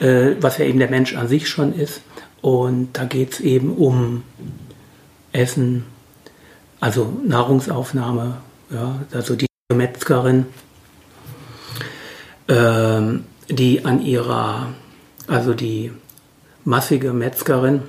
äh, 0.00 0.36
was 0.40 0.58
ja 0.58 0.64
eben 0.64 0.78
der 0.78 0.90
Mensch 0.90 1.14
an 1.14 1.28
sich 1.28 1.48
schon 1.48 1.74
ist. 1.74 2.00
Und 2.40 2.90
da 2.94 3.04
geht 3.04 3.34
es 3.34 3.40
eben 3.40 3.74
um 3.74 4.22
Essen, 5.32 5.84
also 6.80 7.12
Nahrungsaufnahme, 7.24 8.38
ja, 8.70 9.00
also 9.12 9.36
die 9.36 9.46
Metzgerin, 9.74 10.46
ähm, 12.48 13.24
die 13.48 13.84
an 13.84 14.00
ihrer, 14.00 14.68
also 15.26 15.52
die 15.52 15.92
massige 16.64 17.12
Metzgerin 17.12 17.82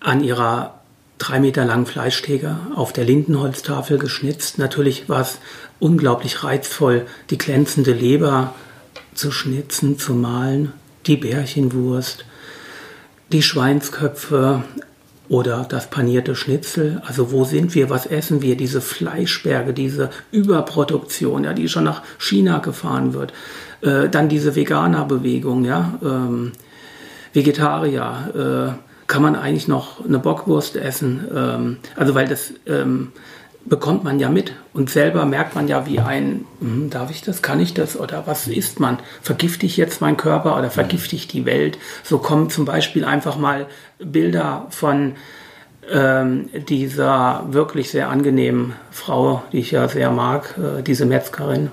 an 0.00 0.22
ihrer 0.22 0.80
drei 1.18 1.40
Meter 1.40 1.64
langen 1.64 1.86
Fleischtheke 1.86 2.58
auf 2.74 2.92
der 2.92 3.04
Lindenholztafel 3.04 3.98
geschnitzt. 3.98 4.58
Natürlich 4.58 5.08
war 5.08 5.20
es 5.20 5.38
unglaublich 5.80 6.44
reizvoll, 6.44 7.06
die 7.30 7.38
glänzende 7.38 7.92
Leber 7.92 8.54
zu 9.14 9.30
schnitzen, 9.30 9.98
zu 9.98 10.14
malen, 10.14 10.72
die 11.06 11.16
Bärchenwurst, 11.16 12.24
die 13.32 13.42
Schweinsköpfe 13.42 14.64
oder 15.28 15.66
das 15.68 15.88
panierte 15.88 16.34
Schnitzel. 16.36 17.00
Also 17.06 17.32
wo 17.32 17.44
sind 17.44 17.74
wir, 17.74 17.88
was 17.88 18.06
essen 18.06 18.42
wir? 18.42 18.56
Diese 18.56 18.80
Fleischberge, 18.80 19.72
diese 19.72 20.10
Überproduktion, 20.32 21.44
ja, 21.44 21.54
die 21.54 21.68
schon 21.68 21.84
nach 21.84 22.02
China 22.18 22.58
gefahren 22.58 23.14
wird. 23.14 23.32
Äh, 23.80 24.08
dann 24.10 24.28
diese 24.28 24.54
Veganerbewegung, 24.54 25.64
ja. 25.64 25.98
Ähm, 26.02 26.52
Vegetarier, 27.34 28.76
äh, 28.78 29.06
kann 29.06 29.22
man 29.22 29.36
eigentlich 29.36 29.68
noch 29.68 30.04
eine 30.04 30.18
Bockwurst 30.18 30.76
essen? 30.76 31.28
Ähm, 31.34 31.76
also 31.96 32.14
weil 32.14 32.26
das 32.26 32.54
ähm, 32.66 33.12
bekommt 33.66 34.04
man 34.04 34.20
ja 34.20 34.28
mit 34.28 34.52
und 34.72 34.90
selber 34.90 35.24
merkt 35.24 35.54
man 35.54 35.68
ja 35.68 35.86
wie 35.86 35.98
ein, 35.98 36.44
hm, 36.60 36.90
darf 36.90 37.10
ich 37.10 37.22
das, 37.22 37.42
kann 37.42 37.60
ich 37.60 37.74
das 37.74 37.98
oder 37.98 38.26
was 38.26 38.46
isst 38.46 38.80
man? 38.80 38.98
Vergifte 39.22 39.66
ich 39.66 39.76
jetzt 39.76 40.00
meinen 40.00 40.16
Körper 40.16 40.56
oder 40.58 40.70
vergifte 40.70 41.16
ich 41.16 41.28
die 41.28 41.46
Welt? 41.46 41.78
So 42.02 42.18
kommen 42.18 42.50
zum 42.50 42.64
Beispiel 42.64 43.04
einfach 43.04 43.36
mal 43.36 43.66
Bilder 43.98 44.66
von 44.70 45.14
ähm, 45.90 46.48
dieser 46.68 47.44
wirklich 47.48 47.90
sehr 47.90 48.08
angenehmen 48.08 48.74
Frau, 48.90 49.42
die 49.52 49.58
ich 49.58 49.70
ja 49.70 49.88
sehr 49.88 50.10
mag, 50.10 50.56
äh, 50.58 50.82
diese 50.82 51.06
Metzgerin. 51.06 51.70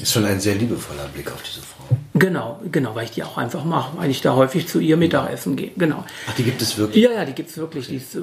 Ist 0.00 0.12
schon 0.12 0.24
ein 0.24 0.40
sehr 0.40 0.54
liebevoller 0.54 1.08
Blick 1.12 1.30
auf 1.32 1.42
diese 1.42 1.60
Frau. 1.60 1.77
Genau, 2.18 2.60
genau, 2.70 2.94
weil 2.94 3.04
ich 3.04 3.12
die 3.12 3.22
auch 3.22 3.38
einfach 3.38 3.64
mache, 3.64 3.96
weil 3.98 4.10
ich 4.10 4.20
da 4.20 4.34
häufig 4.34 4.68
zu 4.68 4.80
ihr 4.80 4.96
Mittagessen 4.96 5.56
gehe. 5.56 5.70
Genau. 5.76 6.04
Ach, 6.28 6.34
die 6.34 6.42
gibt 6.42 6.62
es 6.62 6.78
wirklich? 6.78 7.04
Ja, 7.04 7.12
ja, 7.12 7.24
die 7.24 7.32
gibt 7.32 7.50
es 7.50 7.58
wirklich. 7.58 7.88
Die 7.88 7.96
ist 7.96 8.14
äh, 8.14 8.20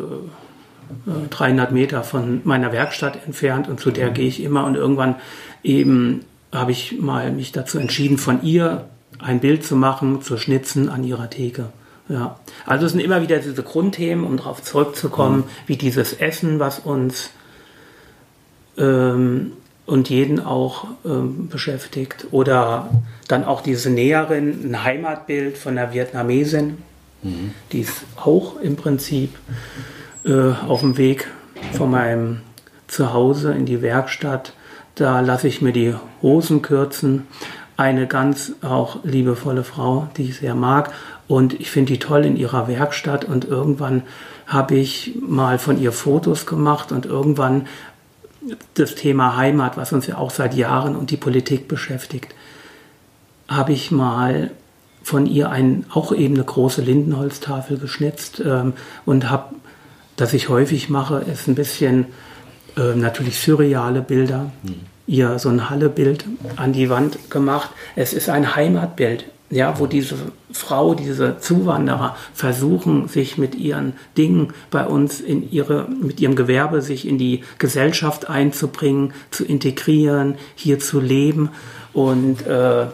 300 1.29 1.71
Meter 1.71 2.03
von 2.03 2.41
meiner 2.43 2.71
Werkstatt 2.71 3.25
entfernt 3.25 3.67
und 3.67 3.79
zu 3.79 3.91
der 3.91 4.11
gehe 4.11 4.27
ich 4.27 4.41
immer 4.41 4.65
und 4.65 4.75
irgendwann 4.75 5.15
eben 5.63 6.21
habe 6.51 6.71
ich 6.71 6.99
mal 6.99 7.31
mich 7.31 7.51
dazu 7.51 7.79
entschieden, 7.79 8.17
von 8.17 8.43
ihr 8.43 8.85
ein 9.19 9.39
Bild 9.39 9.63
zu 9.63 9.75
machen, 9.75 10.21
zu 10.21 10.37
schnitzen 10.37 10.89
an 10.89 11.03
ihrer 11.03 11.29
Theke. 11.29 11.67
Ja. 12.07 12.39
Also 12.65 12.85
es 12.85 12.91
sind 12.91 13.01
immer 13.01 13.21
wieder 13.21 13.39
diese 13.39 13.63
Grundthemen, 13.63 14.25
um 14.25 14.37
darauf 14.37 14.61
zurückzukommen, 14.61 15.37
mhm. 15.37 15.43
wie 15.67 15.77
dieses 15.77 16.13
Essen, 16.13 16.59
was 16.59 16.79
uns 16.79 17.31
ähm, 18.77 19.53
und 19.85 20.09
jeden 20.09 20.39
auch 20.39 20.87
ähm, 21.05 21.47
beschäftigt. 21.47 22.27
Oder 22.31 22.89
dann 23.27 23.43
auch 23.43 23.61
diese 23.61 23.89
Näherin, 23.89 24.71
ein 24.71 24.83
Heimatbild 24.83 25.57
von 25.57 25.77
einer 25.77 25.93
Vietnamesin, 25.93 26.77
mhm. 27.21 27.53
die 27.71 27.81
ist 27.81 28.03
auch 28.15 28.59
im 28.59 28.75
Prinzip 28.75 29.35
äh, 30.25 30.51
auf 30.67 30.81
dem 30.81 30.97
Weg 30.97 31.27
von 31.73 31.91
meinem 31.91 32.41
Zuhause 32.87 33.53
in 33.53 33.65
die 33.65 33.81
Werkstatt. 33.81 34.53
Da 34.95 35.19
lasse 35.19 35.47
ich 35.47 35.61
mir 35.61 35.73
die 35.73 35.93
Hosen 36.21 36.61
kürzen. 36.61 37.27
Eine 37.77 38.07
ganz 38.07 38.53
auch 38.61 39.03
liebevolle 39.03 39.65
Frau, 39.65 40.07
die 40.15 40.29
ich 40.29 40.37
sehr 40.37 40.55
mag. 40.55 40.91
Und 41.27 41.59
ich 41.59 41.71
finde 41.71 41.93
die 41.93 41.99
toll 41.99 42.25
in 42.25 42.37
ihrer 42.37 42.67
Werkstatt. 42.67 43.25
Und 43.25 43.45
irgendwann 43.45 44.03
habe 44.47 44.75
ich 44.75 45.17
mal 45.19 45.59
von 45.59 45.79
ihr 45.79 45.91
Fotos 45.91 46.45
gemacht 46.45 46.91
und 46.91 47.05
irgendwann 47.05 47.67
das 48.73 48.95
Thema 48.95 49.37
Heimat, 49.37 49.77
was 49.77 49.93
uns 49.93 50.07
ja 50.07 50.17
auch 50.17 50.31
seit 50.31 50.53
Jahren 50.53 50.95
und 50.95 51.11
die 51.11 51.17
Politik 51.17 51.67
beschäftigt, 51.67 52.33
habe 53.47 53.73
ich 53.73 53.91
mal 53.91 54.51
von 55.03 55.27
ihr 55.27 55.51
ein, 55.51 55.85
auch 55.91 56.11
eben 56.11 56.35
eine 56.35 56.43
große 56.43 56.81
Lindenholztafel 56.81 57.77
geschnitzt 57.77 58.41
ähm, 58.43 58.73
und 59.05 59.29
habe, 59.29 59.55
das 60.15 60.33
ich 60.33 60.49
häufig 60.49 60.89
mache, 60.89 61.17
ist 61.19 61.47
ein 61.47 61.55
bisschen 61.55 62.07
äh, 62.75 62.95
natürlich 62.95 63.39
surreale 63.39 64.01
Bilder. 64.01 64.51
Mhm. 64.63 64.81
Ihr 65.07 65.37
so 65.37 65.49
ein 65.49 65.69
Hallebild 65.69 66.25
an 66.55 66.73
die 66.73 66.89
Wand 66.89 67.29
gemacht. 67.29 67.69
Es 67.95 68.13
ist 68.13 68.27
ein 68.29 68.55
Heimatbild 68.55 69.25
ja, 69.49 69.79
wo 69.79 69.85
diese 69.85 70.15
Frau, 70.51 70.95
diese 70.95 71.37
Zuwanderer 71.39 72.17
versuchen, 72.33 73.07
sich 73.07 73.37
mit 73.37 73.55
ihren 73.55 73.93
Dingen 74.17 74.53
bei 74.71 74.85
uns 74.85 75.21
in 75.21 75.51
ihre, 75.51 75.87
mit 75.87 76.19
ihrem 76.19 76.35
Gewerbe 76.35 76.81
sich 76.81 77.07
in 77.07 77.17
die 77.17 77.43
Gesellschaft 77.59 78.29
einzubringen, 78.29 79.13
zu 79.31 79.45
integrieren, 79.45 80.35
hier 80.55 80.79
zu 80.79 80.99
leben. 80.99 81.49
Und 81.93 82.45
äh, 82.47 82.87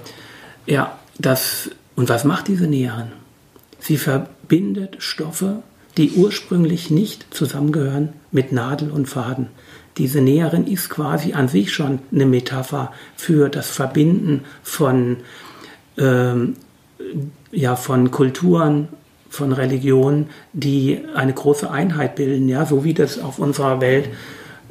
ja, 0.65 1.00
das, 1.17 1.70
und 1.96 2.10
was 2.10 2.25
macht 2.25 2.48
diese 2.48 2.67
Näherin? 2.67 3.12
Sie 3.79 3.98
verbindet 3.98 4.98
Stoffe, 5.00 5.63
die 5.98 6.12
ursprünglich 6.12 6.91
nicht 6.91 7.34
zusammengehören 7.34 8.10
mit 8.31 8.51
Nadel 8.51 8.91
und 8.91 9.08
Faden. 9.08 9.48
Diese 9.98 10.22
Näherin 10.22 10.67
ist 10.67 10.89
quasi 10.89 11.34
an 11.34 11.48
sich 11.48 11.74
schon 11.74 12.00
eine 12.12 12.25
Metapher 12.25 12.93
für 13.15 13.50
das 13.50 13.70
Verbinden 13.70 14.46
von, 14.63 15.17
ähm, 16.01 16.55
ja, 17.51 17.75
von 17.75 18.12
Kulturen, 18.12 18.88
von 19.29 19.53
Religionen, 19.53 20.29
die 20.53 21.01
eine 21.15 21.34
große 21.34 21.70
Einheit 21.72 22.15
bilden, 22.15 22.50
ja, 22.50 22.65
so 22.65 22.84
wie 22.84 22.93
das 22.93 23.20
auf 23.20 23.39
unserer 23.39 23.79
Welt 23.79 24.10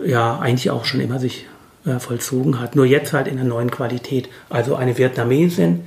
ja 0.05 0.39
eigentlich 0.39 0.71
auch 0.71 0.85
schon 0.85 1.01
immer 1.01 1.19
sich 1.19 1.47
äh, 1.87 1.99
vollzogen 1.99 2.61
hat. 2.61 2.77
Nur 2.77 2.85
jetzt 2.87 3.13
halt 3.13 3.27
in 3.27 3.39
einer 3.39 3.49
neuen 3.49 3.71
Qualität. 3.71 4.29
Also 4.51 4.75
eine 4.77 4.99
Vietnamesin 4.99 5.85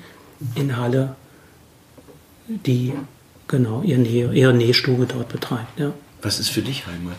in 0.56 0.78
Halle, 0.78 1.16
die 2.48 2.94
genau 3.48 3.82
ihre, 3.84 4.00
Näh 4.00 4.28
ihre 4.34 4.54
Nähstube 4.54 5.06
dort 5.06 5.30
betreibt. 5.30 5.80
Ja. 5.80 5.92
Was 6.22 6.40
ist 6.40 6.50
für 6.50 6.62
dich 6.62 6.86
Heimat? 6.88 7.18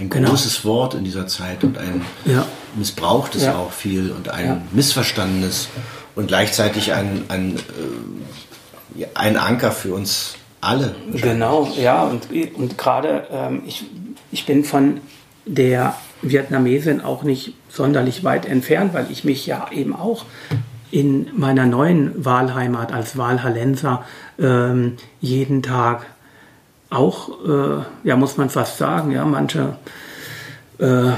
Ein 0.00 0.10
Genau. 0.10 0.30
großes 0.30 0.64
Wort 0.64 0.94
in 0.94 1.04
dieser 1.04 1.26
Zeit 1.26 1.62
und 1.62 1.78
ein 1.78 2.02
Ja. 2.24 2.46
missbrauchtes 2.74 3.44
Ja. 3.44 3.56
auch 3.58 3.70
viel 3.70 4.10
und 4.10 4.28
ein 4.28 4.62
missverstandenes 4.72 5.68
und 6.14 6.28
gleichzeitig 6.28 6.92
ein, 6.92 7.24
ein, 7.28 7.56
äh, 8.98 9.06
ein 9.14 9.36
Anker 9.36 9.72
für 9.72 9.94
uns 9.94 10.36
alle. 10.60 10.94
Genau, 11.12 11.70
ja, 11.76 12.04
und, 12.04 12.28
und 12.54 12.78
gerade 12.78 13.26
ähm, 13.30 13.62
ich, 13.66 13.84
ich 14.32 14.46
bin 14.46 14.64
von 14.64 15.00
der 15.46 15.94
Vietnamesin 16.22 17.00
auch 17.00 17.22
nicht 17.22 17.54
sonderlich 17.68 18.24
weit 18.24 18.46
entfernt, 18.46 18.94
weil 18.94 19.10
ich 19.10 19.24
mich 19.24 19.46
ja 19.46 19.66
eben 19.70 19.94
auch 19.94 20.24
in 20.90 21.28
meiner 21.36 21.66
neuen 21.66 22.24
Wahlheimat 22.24 22.92
als 22.92 23.18
Wahlhallenser 23.18 24.04
ähm, 24.38 24.96
jeden 25.20 25.62
Tag 25.62 26.06
auch, 26.88 27.30
äh, 27.44 27.82
ja, 28.04 28.16
muss 28.16 28.36
man 28.36 28.48
fast 28.48 28.78
sagen, 28.78 29.10
ja, 29.10 29.24
manche, 29.24 29.76
äh, 30.78 31.12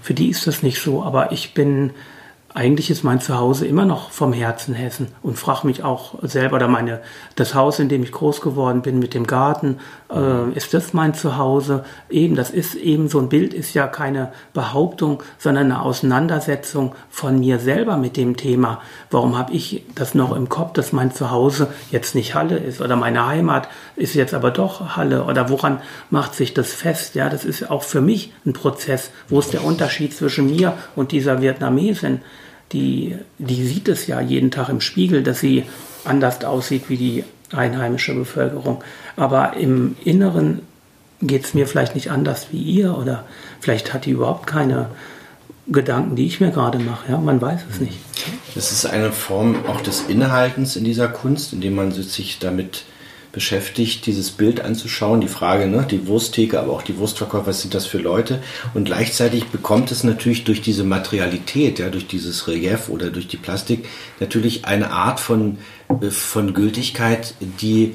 für 0.00 0.14
die 0.14 0.28
ist 0.28 0.46
das 0.46 0.62
nicht 0.62 0.80
so, 0.80 1.02
aber 1.02 1.32
ich 1.32 1.54
bin, 1.54 1.90
eigentlich 2.54 2.90
ist 2.90 3.04
mein 3.04 3.20
Zuhause 3.20 3.66
immer 3.66 3.84
noch 3.84 4.10
vom 4.10 4.32
Herzen 4.32 4.74
Hessen 4.74 5.08
und 5.22 5.38
frage 5.38 5.66
mich 5.66 5.84
auch 5.84 6.14
selber, 6.22 6.56
oder 6.56 6.68
meine, 6.68 7.02
das 7.36 7.54
Haus, 7.54 7.78
in 7.78 7.90
dem 7.90 8.02
ich 8.02 8.10
groß 8.10 8.40
geworden 8.40 8.80
bin 8.80 8.98
mit 8.98 9.12
dem 9.12 9.26
Garten, 9.26 9.78
äh, 10.10 10.50
ist 10.54 10.72
das 10.72 10.94
mein 10.94 11.12
Zuhause? 11.12 11.84
Eben, 12.08 12.36
das 12.36 12.50
ist 12.50 12.74
eben 12.74 13.08
so 13.08 13.18
ein 13.18 13.28
Bild, 13.28 13.52
ist 13.52 13.74
ja 13.74 13.86
keine 13.86 14.32
Behauptung, 14.54 15.22
sondern 15.36 15.66
eine 15.66 15.82
Auseinandersetzung 15.82 16.94
von 17.10 17.38
mir 17.38 17.58
selber 17.58 17.98
mit 17.98 18.16
dem 18.16 18.36
Thema. 18.36 18.80
Warum 19.10 19.36
habe 19.36 19.52
ich 19.52 19.84
das 19.94 20.14
noch 20.14 20.34
im 20.34 20.48
Kopf, 20.48 20.72
dass 20.72 20.92
mein 20.92 21.12
Zuhause 21.12 21.68
jetzt 21.90 22.14
nicht 22.14 22.34
Halle 22.34 22.56
ist 22.56 22.80
oder 22.80 22.96
meine 22.96 23.26
Heimat 23.26 23.68
ist 23.98 24.14
jetzt 24.14 24.34
aber 24.34 24.50
doch 24.50 24.96
Halle 24.96 25.24
oder 25.24 25.48
woran 25.48 25.80
macht 26.10 26.34
sich 26.34 26.54
das 26.54 26.72
fest? 26.72 27.14
Ja, 27.14 27.28
das 27.28 27.44
ist 27.44 27.70
auch 27.70 27.82
für 27.82 28.00
mich 28.00 28.32
ein 28.46 28.52
Prozess. 28.52 29.10
Wo 29.28 29.40
ist 29.40 29.52
der 29.52 29.64
Unterschied 29.64 30.14
zwischen 30.14 30.50
mir 30.50 30.74
und 30.96 31.12
dieser 31.12 31.42
Vietnamesin? 31.42 32.20
Die, 32.72 33.16
die 33.38 33.66
sieht 33.66 33.88
es 33.88 34.06
ja 34.06 34.20
jeden 34.20 34.50
Tag 34.50 34.68
im 34.68 34.80
Spiegel, 34.80 35.22
dass 35.22 35.40
sie 35.40 35.64
anders 36.04 36.44
aussieht 36.44 36.84
wie 36.88 36.96
die 36.96 37.24
einheimische 37.50 38.14
Bevölkerung. 38.14 38.84
Aber 39.16 39.56
im 39.56 39.96
Inneren 40.04 40.60
geht 41.20 41.44
es 41.44 41.54
mir 41.54 41.66
vielleicht 41.66 41.94
nicht 41.94 42.10
anders 42.10 42.48
wie 42.52 42.62
ihr 42.62 42.96
oder 42.96 43.24
vielleicht 43.60 43.92
hat 43.92 44.04
die 44.04 44.10
überhaupt 44.10 44.46
keine 44.46 44.90
Gedanken, 45.66 46.16
die 46.16 46.26
ich 46.26 46.40
mir 46.40 46.50
gerade 46.50 46.78
mache. 46.78 47.10
Ja, 47.10 47.18
man 47.18 47.40
weiß 47.40 47.60
es 47.70 47.80
nicht. 47.80 47.98
Das 48.54 48.70
ist 48.72 48.86
eine 48.86 49.12
Form 49.12 49.66
auch 49.66 49.80
des 49.80 50.02
Innehaltens 50.08 50.76
in 50.76 50.84
dieser 50.84 51.08
Kunst, 51.08 51.52
indem 51.52 51.74
man 51.74 51.90
sich 51.92 52.38
damit 52.38 52.84
beschäftigt, 53.32 54.06
dieses 54.06 54.30
Bild 54.30 54.60
anzuschauen. 54.60 55.20
Die 55.20 55.28
Frage, 55.28 55.66
ne, 55.66 55.86
die 55.88 56.06
Wursttheke, 56.06 56.58
aber 56.58 56.72
auch 56.72 56.82
die 56.82 56.98
Wurstverkäufer, 56.98 57.46
was 57.46 57.60
sind 57.60 57.74
das 57.74 57.86
für 57.86 57.98
Leute? 57.98 58.42
Und 58.74 58.84
gleichzeitig 58.84 59.46
bekommt 59.46 59.90
es 59.90 60.04
natürlich 60.04 60.44
durch 60.44 60.62
diese 60.62 60.84
Materialität, 60.84 61.78
ja, 61.78 61.90
durch 61.90 62.06
dieses 62.06 62.48
Relief 62.48 62.88
oder 62.88 63.10
durch 63.10 63.28
die 63.28 63.36
Plastik, 63.36 63.86
natürlich 64.20 64.64
eine 64.64 64.90
Art 64.90 65.20
von, 65.20 65.58
äh, 66.00 66.10
von 66.10 66.54
Gültigkeit, 66.54 67.34
die 67.60 67.94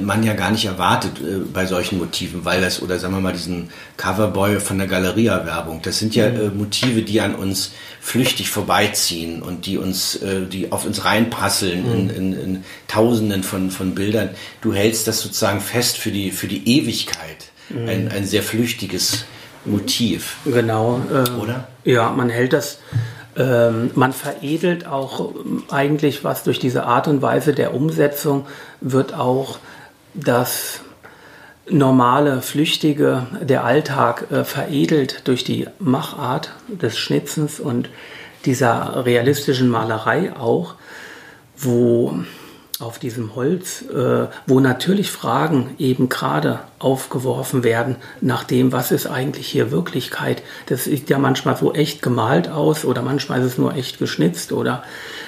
man 0.00 0.22
ja 0.22 0.34
gar 0.34 0.50
nicht 0.50 0.64
erwartet 0.64 1.20
äh, 1.20 1.38
bei 1.52 1.66
solchen 1.66 1.98
Motiven, 1.98 2.44
weil 2.44 2.60
das, 2.60 2.82
oder 2.82 2.98
sagen 2.98 3.14
wir 3.14 3.20
mal, 3.20 3.32
diesen 3.32 3.70
Coverboy 3.96 4.60
von 4.60 4.78
der 4.78 4.86
Galeria-Werbung, 4.86 5.80
das 5.82 5.98
sind 5.98 6.14
ja 6.14 6.26
äh, 6.26 6.48
Motive, 6.48 7.02
die 7.02 7.20
an 7.20 7.34
uns 7.34 7.72
flüchtig 8.00 8.50
vorbeiziehen 8.50 9.42
und 9.42 9.66
die 9.66 9.78
uns, 9.78 10.16
äh, 10.16 10.46
die 10.46 10.72
auf 10.72 10.84
uns 10.86 11.04
reinprasseln 11.04 11.84
in, 11.92 12.10
in, 12.10 12.32
in 12.32 12.64
Tausenden 12.86 13.42
von, 13.42 13.70
von 13.70 13.94
Bildern. 13.94 14.30
Du 14.60 14.72
hältst 14.72 15.06
das 15.08 15.20
sozusagen 15.20 15.60
fest 15.60 15.96
für 15.98 16.10
die, 16.10 16.30
für 16.30 16.46
die 16.48 16.78
Ewigkeit. 16.78 17.46
Ein, 17.70 18.10
ein 18.10 18.26
sehr 18.26 18.42
flüchtiges 18.42 19.26
Motiv, 19.66 20.36
Genau. 20.46 21.02
äh, 21.12 21.28
oder? 21.38 21.68
Ja, 21.84 22.10
man 22.10 22.30
hält 22.30 22.54
das, 22.54 22.78
ähm, 23.36 23.90
man 23.94 24.14
veredelt 24.14 24.86
auch 24.86 25.34
ähm, 25.34 25.64
eigentlich 25.70 26.24
was 26.24 26.44
durch 26.44 26.58
diese 26.58 26.84
Art 26.84 27.08
und 27.08 27.20
Weise 27.20 27.52
der 27.52 27.74
Umsetzung, 27.74 28.46
wird 28.80 29.12
auch 29.12 29.58
das 30.14 30.80
normale, 31.70 32.42
flüchtige, 32.42 33.26
der 33.42 33.64
Alltag 33.64 34.30
äh, 34.30 34.44
veredelt 34.44 35.22
durch 35.28 35.44
die 35.44 35.66
Machart 35.78 36.52
des 36.68 36.98
Schnitzens 36.98 37.60
und 37.60 37.90
dieser 38.44 39.04
realistischen 39.04 39.68
Malerei 39.68 40.34
auch, 40.34 40.74
wo 41.56 42.20
auf 42.80 43.00
diesem 43.00 43.34
Holz, 43.34 43.82
äh, 43.82 44.28
wo 44.46 44.60
natürlich 44.60 45.10
Fragen 45.10 45.74
eben 45.78 46.08
gerade 46.08 46.60
aufgeworfen 46.78 47.64
werden 47.64 47.96
nach 48.20 48.44
dem, 48.44 48.70
was 48.70 48.92
ist 48.92 49.08
eigentlich 49.08 49.48
hier 49.48 49.72
Wirklichkeit. 49.72 50.42
Das 50.66 50.84
sieht 50.84 51.10
ja 51.10 51.18
manchmal 51.18 51.56
so 51.56 51.74
echt 51.74 52.02
gemalt 52.02 52.48
aus 52.48 52.84
oder 52.84 53.02
manchmal 53.02 53.40
ist 53.40 53.46
es 53.46 53.58
nur 53.58 53.74
echt 53.74 53.98
geschnitzt 53.98 54.52
oder 54.52 54.84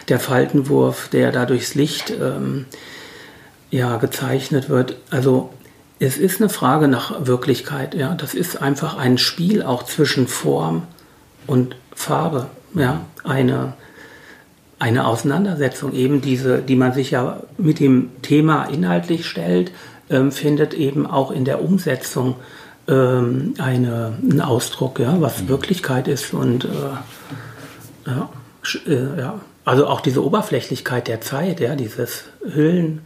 der 0.09 0.21
Faltenwurf, 0.21 1.09
der 1.09 1.33
da 1.33 1.45
durchs 1.45 1.75
Licht 1.75 2.11
ähm, 2.11 2.67
ja, 3.71 3.97
gezeichnet 3.97 4.69
wird. 4.69 4.97
Also 5.11 5.51
es 5.99 6.17
ist 6.17 6.41
eine 6.41 6.49
Frage 6.49 6.89
nach 6.89 7.27
Wirklichkeit. 7.27 7.95
Ja, 7.95 8.15
das 8.15 8.35
ist 8.35 8.61
einfach 8.61 8.97
ein 8.97 9.19
Spiel 9.19 9.63
auch 9.63 9.83
zwischen 9.85 10.27
Form 10.29 10.85
und 11.47 11.77
Farbe. 11.95 12.47
Ja, 12.75 13.03
eine 13.25 13.75
eine 14.81 15.07
Auseinandersetzung 15.07 15.93
eben 15.93 16.23
diese, 16.23 16.63
die 16.63 16.75
man 16.75 16.93
sich 16.93 17.13
ja 17.13 17.43
mit 17.59 17.79
dem 17.81 18.11
Thema 18.23 18.65
inhaltlich 18.65 19.29
stellt, 19.29 19.73
ähm, 20.09 20.33
findet 20.33 20.73
eben 20.75 21.07
auch 21.07 21.31
in 21.31 21.45
der 21.45 21.63
Umsetzung 21.63 22.37
ähm, 22.89 23.55
eine, 23.59 24.15
einen 24.23 24.41
Ausdruck, 24.41 24.99
ja, 24.99 25.21
was 25.21 25.49
Wirklichkeit 25.49 26.09
ist 26.09 26.33
und 26.33 26.65
äh, 26.65 26.69
ja, 28.07 28.31
äh, 28.87 29.21
ja, 29.21 29.41
also 29.67 29.87
auch 29.87 30.01
diese 30.01 30.25
Oberflächlichkeit 30.25 31.09
der 31.09 31.21
Zeit, 31.21 31.61
ja, 31.61 31.77
dieses 31.77 32.25
Hüllen, 32.43 33.03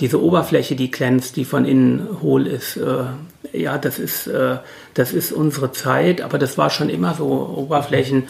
diese 0.00 0.22
Oberfläche, 0.22 0.76
die 0.76 0.90
glänzt, 0.90 1.36
die 1.36 1.44
von 1.44 1.64
innen 1.64 2.06
hohl 2.22 2.46
ist, 2.46 2.76
äh, 2.76 3.04
ja, 3.52 3.78
das 3.78 3.98
ist, 3.98 4.26
äh, 4.26 4.56
das 4.94 5.12
ist 5.12 5.32
unsere 5.32 5.72
Zeit, 5.72 6.20
aber 6.20 6.38
das 6.38 6.58
war 6.58 6.70
schon 6.70 6.88
immer 6.88 7.14
so. 7.14 7.26
Oberflächen 7.56 8.24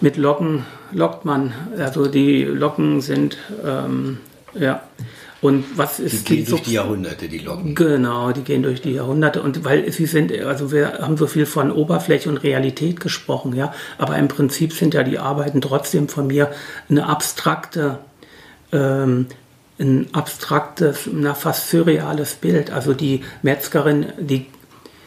mit 0.00 0.16
Locken 0.16 0.64
lockt 0.92 1.24
man, 1.24 1.52
also 1.78 2.06
die 2.06 2.44
Locken 2.44 3.00
sind, 3.00 3.38
ähm, 3.64 4.18
ja. 4.54 4.82
Und 5.40 5.76
was 5.76 5.96
Die 5.96 6.04
ist 6.04 6.24
gehen 6.24 6.44
durch 6.44 6.60
Subst- 6.60 6.66
die 6.66 6.74
Jahrhunderte, 6.74 7.28
die 7.28 7.38
Locken. 7.38 7.74
Genau, 7.74 8.30
die 8.30 8.42
gehen 8.42 8.62
durch 8.62 8.80
die 8.80 8.92
Jahrhunderte 8.92 9.42
und 9.42 9.64
weil 9.64 9.90
sie 9.90 10.06
sind, 10.06 10.32
also 10.40 10.70
wir 10.70 10.98
haben 11.00 11.16
so 11.16 11.26
viel 11.26 11.46
von 11.46 11.72
Oberfläche 11.72 12.28
und 12.28 12.36
Realität 12.36 13.00
gesprochen, 13.00 13.56
ja, 13.56 13.74
aber 13.98 14.16
im 14.18 14.28
Prinzip 14.28 14.72
sind 14.72 14.94
ja 14.94 15.02
die 15.02 15.18
Arbeiten 15.18 15.60
trotzdem 15.60 16.08
von 16.08 16.28
mir 16.28 16.52
eine 16.88 17.06
abstrakte, 17.06 17.98
ähm, 18.70 19.26
ein 19.82 20.06
abstraktes, 20.12 21.08
na, 21.12 21.34
fast 21.34 21.68
surreales 21.68 22.34
Bild. 22.34 22.70
Also 22.70 22.94
die 22.94 23.22
Metzgerin, 23.42 24.06
die 24.18 24.46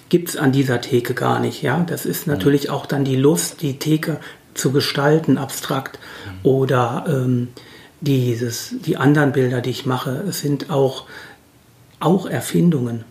gibt's 0.10 0.38
an 0.38 0.52
dieser 0.52 0.82
Theke 0.82 1.14
gar 1.14 1.40
nicht, 1.40 1.62
ja. 1.62 1.84
Das 1.88 2.06
ist 2.06 2.28
natürlich 2.28 2.70
auch 2.70 2.86
dann 2.86 3.06
die 3.06 3.16
Lust, 3.16 3.62
die 3.62 3.80
Theke 3.80 4.20
zu 4.54 4.72
gestalten, 4.72 5.38
abstrakt. 5.38 6.00
Oder 6.44 7.06
ähm, 7.08 7.50
dieses, 8.02 8.76
die 8.86 8.98
anderen 8.98 9.32
Bilder, 9.32 9.62
die 9.62 9.72
ich 9.72 9.86
mache, 9.86 10.32
sind 10.32 10.70
auch, 10.70 11.06
auch 12.00 12.28
Erfindungen, 12.28 13.04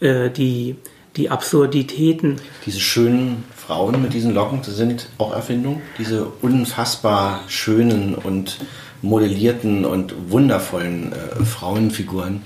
äh, 0.00 0.30
die, 0.30 0.76
die 1.16 1.30
Absurditäten. 1.30 2.36
Diese 2.64 2.80
schönen 2.80 3.44
Frauen 3.54 4.00
mit 4.00 4.14
diesen 4.14 4.32
Locken, 4.32 4.60
das 4.64 4.76
sind 4.76 5.08
auch 5.18 5.32
Erfindungen. 5.32 5.82
Diese 5.98 6.26
unfassbar 6.40 7.40
schönen 7.48 8.14
und 8.14 8.58
modellierten 9.02 9.84
und 9.84 10.30
wundervollen 10.30 11.12
äh, 11.12 11.44
Frauenfiguren, 11.44 12.42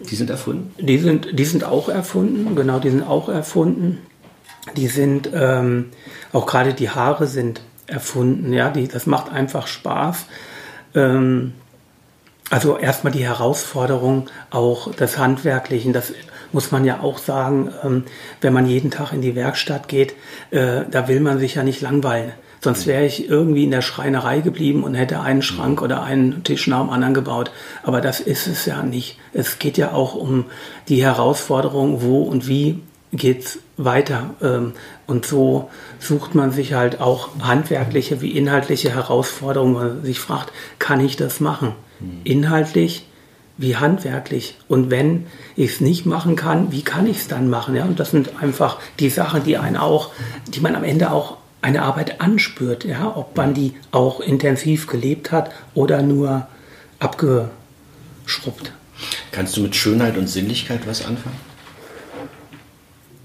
die 0.00 0.14
sind 0.14 0.30
erfunden. 0.30 0.74
Die 0.78 0.98
sind, 0.98 1.38
die 1.38 1.44
sind 1.44 1.64
auch 1.64 1.88
erfunden, 1.88 2.54
genau, 2.54 2.78
die 2.78 2.90
sind 2.90 3.02
auch 3.02 3.28
erfunden. 3.28 3.98
Die 4.76 4.88
sind, 4.88 5.30
ähm, 5.32 5.86
auch 6.32 6.46
gerade 6.46 6.74
die 6.74 6.90
Haare 6.90 7.26
sind 7.26 7.62
erfunden, 7.86 8.52
ja, 8.52 8.70
die, 8.70 8.88
das 8.88 9.06
macht 9.06 9.32
einfach 9.32 9.66
Spaß. 9.66 10.26
Ähm, 10.94 11.54
also 12.50 12.76
erstmal 12.76 13.12
die 13.12 13.24
Herausforderung 13.24 14.28
auch 14.50 14.92
des 14.92 15.18
Handwerklichen, 15.18 15.92
das 15.92 16.12
muss 16.52 16.70
man 16.72 16.84
ja 16.84 17.00
auch 17.00 17.18
sagen, 17.18 17.72
ähm, 17.84 18.04
wenn 18.40 18.52
man 18.52 18.66
jeden 18.66 18.90
Tag 18.90 19.12
in 19.12 19.20
die 19.20 19.34
Werkstatt 19.34 19.88
geht, 19.88 20.14
äh, 20.50 20.82
da 20.90 21.08
will 21.08 21.20
man 21.20 21.38
sich 21.38 21.56
ja 21.56 21.62
nicht 21.62 21.80
langweilen. 21.80 22.32
Sonst 22.60 22.86
wäre 22.86 23.04
ich 23.04 23.28
irgendwie 23.28 23.64
in 23.64 23.70
der 23.70 23.82
Schreinerei 23.82 24.40
geblieben 24.40 24.82
und 24.82 24.94
hätte 24.94 25.20
einen 25.20 25.42
Schrank 25.42 25.82
oder 25.82 26.02
einen 26.02 26.42
Tisch 26.42 26.66
nach 26.66 26.80
dem 26.80 26.90
anderen 26.90 27.14
gebaut. 27.14 27.50
Aber 27.82 28.00
das 28.00 28.20
ist 28.20 28.46
es 28.46 28.66
ja 28.66 28.82
nicht. 28.82 29.18
Es 29.32 29.58
geht 29.58 29.78
ja 29.78 29.92
auch 29.92 30.14
um 30.14 30.46
die 30.88 31.02
Herausforderung, 31.02 32.02
wo 32.02 32.22
und 32.22 32.48
wie 32.48 32.80
geht's 33.12 33.58
weiter. 33.76 34.30
Ähm, 34.42 34.72
und 35.06 35.26
so 35.26 35.70
sucht 35.98 36.34
man 36.34 36.50
sich 36.50 36.74
halt 36.74 37.00
auch 37.00 37.28
handwerkliche 37.40 38.20
wie 38.20 38.36
inhaltliche 38.36 38.90
Herausforderungen, 38.94 39.74
wo 39.74 39.78
man 39.78 40.04
sich 40.04 40.18
fragt, 40.18 40.52
kann 40.78 41.00
ich 41.00 41.16
das 41.16 41.40
machen? 41.40 41.72
Inhaltlich 42.24 43.06
wie 43.58 43.76
handwerklich. 43.76 44.56
Und 44.68 44.90
wenn 44.90 45.26
ich 45.56 45.72
es 45.72 45.80
nicht 45.80 46.04
machen 46.04 46.36
kann, 46.36 46.72
wie 46.72 46.82
kann 46.82 47.06
ich 47.06 47.18
es 47.18 47.28
dann 47.28 47.48
machen? 47.48 47.74
Ja, 47.74 47.84
und 47.84 47.98
das 47.98 48.10
sind 48.10 48.42
einfach 48.42 48.78
die 48.98 49.08
Sachen, 49.08 49.44
die 49.44 49.56
einen 49.56 49.76
auch, 49.76 50.10
die 50.48 50.60
man 50.60 50.76
am 50.76 50.84
Ende 50.84 51.10
auch 51.10 51.38
eine 51.62 51.82
Arbeit 51.82 52.20
anspürt, 52.20 52.84
ja, 52.84 53.16
ob 53.16 53.36
man 53.36 53.54
die 53.54 53.74
auch 53.90 54.20
intensiv 54.20 54.86
gelebt 54.86 55.32
hat 55.32 55.50
oder 55.74 56.02
nur 56.02 56.46
abgeschrubbt. 56.98 58.72
Kannst 59.32 59.56
du 59.56 59.62
mit 59.62 59.76
Schönheit 59.76 60.16
und 60.16 60.28
Sinnlichkeit 60.28 60.86
was 60.86 61.04
anfangen? 61.04 61.36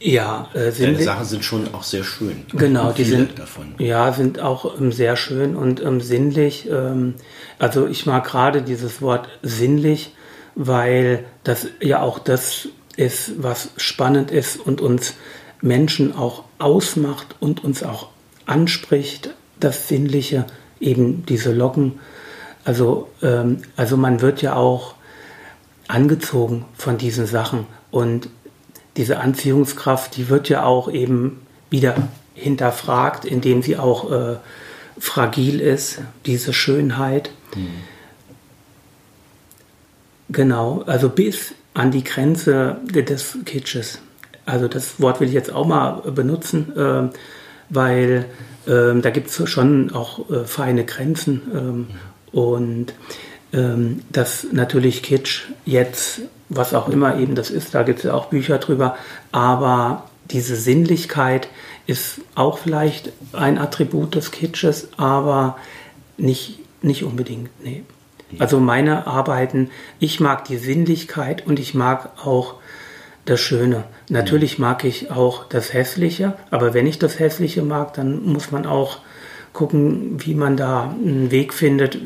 Ja, 0.02 0.50
äh, 0.56 0.72
Deine 0.72 1.02
Sachen 1.02 1.26
sind 1.26 1.46
schon 1.46 1.72
auch 1.76 1.84
sehr 1.84 2.04
schön. 2.04 2.44
Genau, 2.54 2.92
die 2.92 3.04
sind 3.04 3.38
davon. 3.38 3.76
Ja, 3.78 4.12
sind 4.12 4.40
auch 4.40 4.80
ähm, 4.80 4.92
sehr 4.92 5.16
schön 5.16 5.56
und 5.56 5.80
ähm, 5.80 6.02
sinnlich. 6.02 6.68
Ähm, 6.70 7.14
also 7.60 7.86
ich 7.86 8.08
mag 8.08 8.26
gerade 8.26 8.64
dieses 8.64 9.04
Wort 9.04 9.30
sinnlich, 9.44 10.16
weil 10.56 11.26
das 11.44 11.68
ja 11.82 12.02
auch 12.02 12.18
das 12.18 12.70
ist, 12.98 13.44
was 13.44 13.70
spannend 13.78 14.32
ist 14.32 14.60
und 14.60 14.82
uns 14.82 15.14
Menschen 15.62 16.16
auch 16.16 16.46
ausmacht 16.58 17.36
und 17.40 17.64
uns 17.64 17.84
auch 17.84 18.10
anspricht, 18.52 19.34
das 19.60 19.88
Sinnliche, 19.88 20.46
eben 20.80 21.26
diese 21.26 21.54
Locken. 21.54 22.00
Also, 22.66 23.10
ähm, 23.24 23.62
also 23.76 23.98
man 23.98 24.22
wird 24.22 24.42
ja 24.42 24.56
auch 24.56 24.96
angezogen 25.88 26.66
von 26.78 26.98
diesen 26.98 27.26
Sachen 27.26 27.66
und 27.90 28.30
diese 28.98 29.20
Anziehungskraft, 29.20 30.18
die 30.18 30.30
wird 30.30 30.50
ja 30.50 30.64
auch 30.64 30.92
eben 30.92 31.42
wieder 31.70 31.96
hinterfragt, 32.34 33.26
indem 33.26 33.62
sie 33.62 33.78
auch 33.78 34.12
äh, 34.12 34.36
fragil 35.00 35.62
ist, 35.62 36.00
diese 36.26 36.54
Schönheit. 36.54 37.32
Mhm. 37.56 37.68
Genau, 40.30 40.84
also 40.86 41.10
bis 41.10 41.54
an 41.74 41.92
die 41.92 42.04
Grenze 42.04 42.78
des 42.84 43.38
Kitsches. 43.46 44.00
Also 44.46 44.68
das 44.68 45.00
Wort 45.00 45.20
will 45.20 45.28
ich 45.28 45.34
jetzt 45.34 45.52
auch 45.52 45.66
mal 45.66 46.02
benutzen, 46.12 46.76
äh, 46.76 47.10
weil 47.72 48.26
äh, 48.68 49.00
da 49.02 49.10
gibt 49.10 49.30
es 49.30 49.50
schon 49.50 49.92
auch 49.92 50.30
äh, 50.30 50.46
feine 50.46 50.86
Grenzen. 50.86 51.42
Ähm, 51.54 51.88
und 52.32 52.94
ähm, 53.54 54.02
dass 54.10 54.48
natürlich 54.52 55.04
Kitsch 55.04 55.44
jetzt, 55.66 56.22
was 56.50 56.74
auch 56.74 56.88
immer 56.88 57.18
eben 57.18 57.36
das 57.36 57.50
ist, 57.50 57.76
da 57.76 57.84
gibt 57.84 58.00
es 58.00 58.06
ja 58.06 58.14
auch 58.14 58.28
Bücher 58.28 58.60
drüber, 58.60 58.96
aber 59.32 60.10
diese 60.30 60.56
Sinnlichkeit 60.56 61.50
ist 61.88 62.22
auch 62.36 62.58
vielleicht 62.58 63.12
ein 63.34 63.58
Attribut 63.58 64.16
des 64.16 64.32
Kitsches, 64.32 64.90
aber 64.96 65.58
nicht, 66.18 66.60
nicht 66.82 67.04
unbedingt, 67.04 67.50
nee. 67.64 67.84
Also 68.40 68.62
meine 68.62 69.08
Arbeiten, 69.08 69.72
ich 70.00 70.22
mag 70.22 70.46
die 70.46 70.56
Sinnlichkeit 70.56 71.46
und 71.46 71.60
ich 71.60 71.74
mag 71.74 72.12
auch 72.24 72.61
das 73.26 73.40
Schöne. 73.40 73.84
Natürlich 74.10 74.60
mag 74.60 74.84
ich 74.84 75.12
auch 75.12 75.46
das 75.48 75.74
Hässliche, 75.74 76.34
aber 76.50 76.74
wenn 76.74 76.88
ich 76.88 77.00
das 77.00 77.20
Hässliche 77.20 77.62
mag, 77.62 77.94
dann 77.94 78.24
muss 78.24 78.52
man 78.52 78.66
auch 78.66 79.00
gucken, 79.54 80.26
wie 80.26 80.34
man 80.34 80.58
da 80.58 80.84
einen 80.84 81.30
Weg 81.32 81.54
findet, 81.54 81.98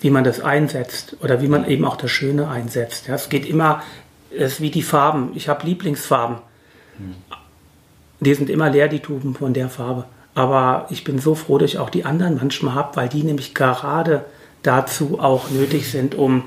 wie 0.00 0.10
man 0.10 0.24
das 0.24 0.40
einsetzt 0.40 1.16
oder 1.20 1.42
wie 1.42 1.48
man 1.48 1.66
eben 1.68 1.84
auch 1.84 1.96
das 1.96 2.10
Schöne 2.10 2.48
einsetzt. 2.48 3.08
Ja, 3.08 3.14
es 3.14 3.28
geht 3.28 3.46
immer, 3.46 3.82
es 4.30 4.54
ist 4.54 4.60
wie 4.60 4.70
die 4.70 4.82
Farben. 4.82 5.32
Ich 5.34 5.48
habe 5.48 5.66
Lieblingsfarben. 5.66 6.38
Die 8.20 8.34
sind 8.34 8.50
immer 8.50 8.70
leer, 8.70 8.88
die 8.88 9.00
Tuben 9.00 9.34
von 9.34 9.54
der 9.54 9.68
Farbe. 9.68 10.04
Aber 10.34 10.86
ich 10.90 11.04
bin 11.04 11.18
so 11.18 11.34
froh, 11.34 11.58
dass 11.58 11.70
ich 11.70 11.78
auch 11.78 11.90
die 11.90 12.04
anderen 12.04 12.36
manchmal 12.36 12.74
habe, 12.74 12.96
weil 12.96 13.08
die 13.08 13.22
nämlich 13.22 13.54
gerade 13.54 14.24
dazu 14.62 15.18
auch 15.20 15.50
nötig 15.50 15.90
sind, 15.90 16.14
um 16.14 16.44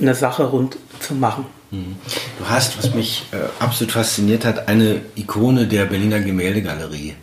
eine 0.00 0.14
Sache 0.14 0.44
rund 0.44 0.76
zu 1.00 1.14
machen. 1.14 1.46
Du 1.70 2.48
hast, 2.48 2.78
was 2.78 2.94
mich 2.94 3.24
äh, 3.32 3.36
absolut 3.62 3.92
fasziniert 3.92 4.44
hat, 4.44 4.68
eine 4.68 5.02
Ikone 5.16 5.66
der 5.66 5.84
Berliner 5.84 6.20
Gemäldegalerie 6.20 7.14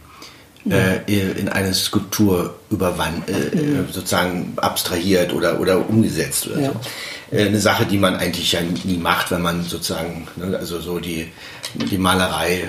äh, 0.69 1.31
in 1.39 1.49
eine 1.49 1.73
Skulptur 1.73 2.55
überwand, 2.69 3.29
äh, 3.29 3.55
mhm. 3.55 3.87
sozusagen 3.91 4.53
abstrahiert 4.57 5.33
oder, 5.33 5.59
oder 5.59 5.89
umgesetzt 5.89 6.47
oder 6.47 6.59
ja. 6.59 6.71
so. 6.71 7.35
Äh, 7.35 7.47
eine 7.47 7.59
Sache, 7.59 7.85
die 7.85 7.97
man 7.97 8.15
eigentlich 8.15 8.51
ja 8.51 8.61
nie 8.83 8.97
macht, 8.97 9.31
wenn 9.31 9.41
man 9.41 9.63
sozusagen, 9.63 10.27
ne, 10.35 10.57
also 10.57 10.79
so 10.79 10.99
die, 10.99 11.31
die 11.73 11.97
Malerei 11.97 12.65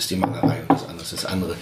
ist 0.00 0.10
die 0.10 0.16
Malerei 0.16 0.58
und 0.66 0.80
das 0.80 0.88
andere 0.88 1.02
ist 1.02 1.12
das 1.12 1.24
andere. 1.26 1.54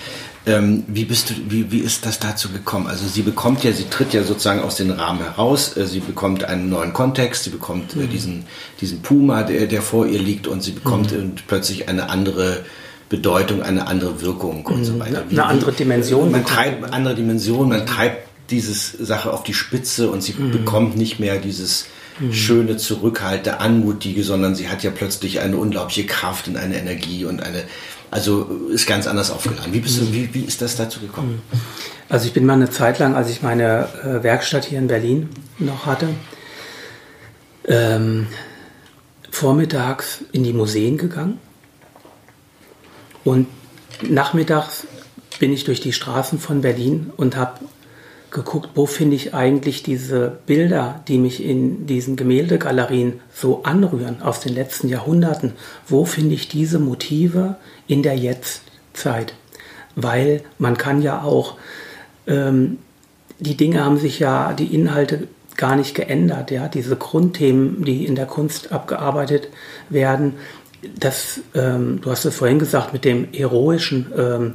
Ähm, 0.46 0.84
wie 0.86 1.04
bist 1.04 1.30
du, 1.30 1.34
wie, 1.48 1.70
wie 1.70 1.80
ist 1.80 2.06
das 2.06 2.18
dazu 2.18 2.48
gekommen? 2.48 2.86
Also 2.86 3.06
sie 3.06 3.22
bekommt 3.22 3.64
ja, 3.64 3.72
sie 3.72 3.84
tritt 3.84 4.14
ja 4.14 4.22
sozusagen 4.22 4.60
aus 4.60 4.76
dem 4.76 4.90
Rahmen 4.90 5.20
heraus, 5.20 5.76
äh, 5.76 5.86
sie 5.86 6.00
bekommt 6.00 6.44
einen 6.44 6.70
neuen 6.70 6.92
Kontext, 6.92 7.44
sie 7.44 7.50
bekommt 7.50 7.94
äh, 7.94 8.00
mhm. 8.00 8.10
diesen, 8.10 8.44
diesen 8.80 9.02
Puma, 9.02 9.42
der, 9.42 9.66
der 9.66 9.82
vor 9.82 10.06
ihr 10.06 10.20
liegt 10.20 10.46
und 10.46 10.62
sie 10.62 10.72
bekommt 10.72 11.12
mhm. 11.12 11.34
plötzlich 11.46 11.88
eine 11.88 12.08
andere 12.08 12.64
Bedeutung, 13.08 13.62
eine 13.62 13.86
andere 13.86 14.20
Wirkung 14.22 14.64
und 14.66 14.84
so 14.84 14.92
mhm. 14.92 15.00
weiter. 15.00 15.24
Wie, 15.28 15.38
eine 15.38 15.46
andere 15.46 15.72
Dimension. 15.72 16.30
Man 16.30 16.44
treibt 16.44 16.84
eine 16.84 16.92
andere 16.92 17.14
Dimension, 17.14 17.68
man 17.68 17.86
treibt 17.86 18.28
diese 18.50 18.72
Sache 19.04 19.32
auf 19.32 19.42
die 19.42 19.54
Spitze 19.54 20.10
und 20.10 20.22
sie 20.22 20.34
mhm. 20.34 20.52
bekommt 20.52 20.96
nicht 20.96 21.18
mehr 21.18 21.38
dieses 21.38 21.86
mhm. 22.20 22.32
schöne, 22.32 22.76
zurückhalte, 22.76 23.60
anmutige, 23.60 24.24
sondern 24.24 24.54
sie 24.54 24.68
hat 24.68 24.82
ja 24.82 24.90
plötzlich 24.90 25.40
eine 25.40 25.56
unglaubliche 25.56 26.06
Kraft 26.06 26.48
und 26.48 26.56
eine 26.56 26.78
Energie 26.78 27.24
und 27.24 27.42
eine, 27.42 27.64
also 28.10 28.44
ist 28.70 28.86
ganz 28.86 29.06
anders 29.06 29.30
aufgeladen. 29.30 29.72
Wie, 29.72 29.80
bist 29.80 30.00
du, 30.00 30.12
wie, 30.12 30.32
wie 30.32 30.42
ist 30.42 30.62
das 30.62 30.76
dazu 30.76 31.00
gekommen? 31.00 31.42
Mhm. 31.52 31.60
Also 32.08 32.26
ich 32.26 32.32
bin 32.32 32.46
mal 32.46 32.54
eine 32.54 32.70
Zeit 32.70 32.98
lang, 32.98 33.14
als 33.14 33.28
ich 33.28 33.42
meine 33.42 33.88
äh, 34.02 34.22
Werkstatt 34.22 34.64
hier 34.64 34.78
in 34.78 34.86
Berlin 34.86 35.28
noch 35.58 35.84
hatte, 35.84 36.08
ähm, 37.66 38.28
vormittags 39.30 40.24
in 40.32 40.42
die 40.42 40.54
Museen 40.54 40.96
gegangen 40.96 41.38
und 43.24 43.46
nachmittags 44.02 44.86
bin 45.38 45.52
ich 45.52 45.64
durch 45.64 45.80
die 45.80 45.92
Straßen 45.92 46.38
von 46.38 46.62
Berlin 46.62 47.12
und 47.16 47.36
habe 47.36 47.60
geguckt, 48.30 48.70
wo 48.74 48.86
finde 48.86 49.16
ich 49.16 49.34
eigentlich 49.34 49.82
diese 49.82 50.38
Bilder, 50.46 51.02
die 51.08 51.18
mich 51.18 51.42
in 51.42 51.86
diesen 51.86 52.16
Gemäldegalerien 52.16 53.20
so 53.32 53.62
anrühren 53.62 54.22
aus 54.22 54.40
den 54.40 54.54
letzten 54.54 54.88
Jahrhunderten. 54.88 55.52
Wo 55.86 56.04
finde 56.04 56.34
ich 56.34 56.48
diese 56.48 56.78
Motive 56.78 57.56
in 57.86 58.02
der 58.02 58.16
Jetztzeit? 58.16 59.34
Weil 59.96 60.42
man 60.58 60.76
kann 60.76 61.02
ja 61.02 61.22
auch, 61.22 61.56
ähm, 62.26 62.78
die 63.40 63.56
Dinge 63.56 63.84
haben 63.84 63.98
sich 63.98 64.18
ja, 64.18 64.52
die 64.52 64.74
Inhalte 64.74 65.28
gar 65.56 65.76
nicht 65.76 65.94
geändert. 65.94 66.50
Ja? 66.50 66.68
Diese 66.68 66.96
Grundthemen, 66.96 67.84
die 67.84 68.06
in 68.06 68.14
der 68.14 68.26
Kunst 68.26 68.72
abgearbeitet 68.72 69.48
werden, 69.88 70.34
das, 70.98 71.40
ähm, 71.54 72.00
du 72.00 72.10
hast 72.10 72.24
es 72.24 72.36
vorhin 72.36 72.58
gesagt, 72.58 72.92
mit 72.92 73.04
dem 73.04 73.28
heroischen 73.32 74.12
ähm, 74.16 74.54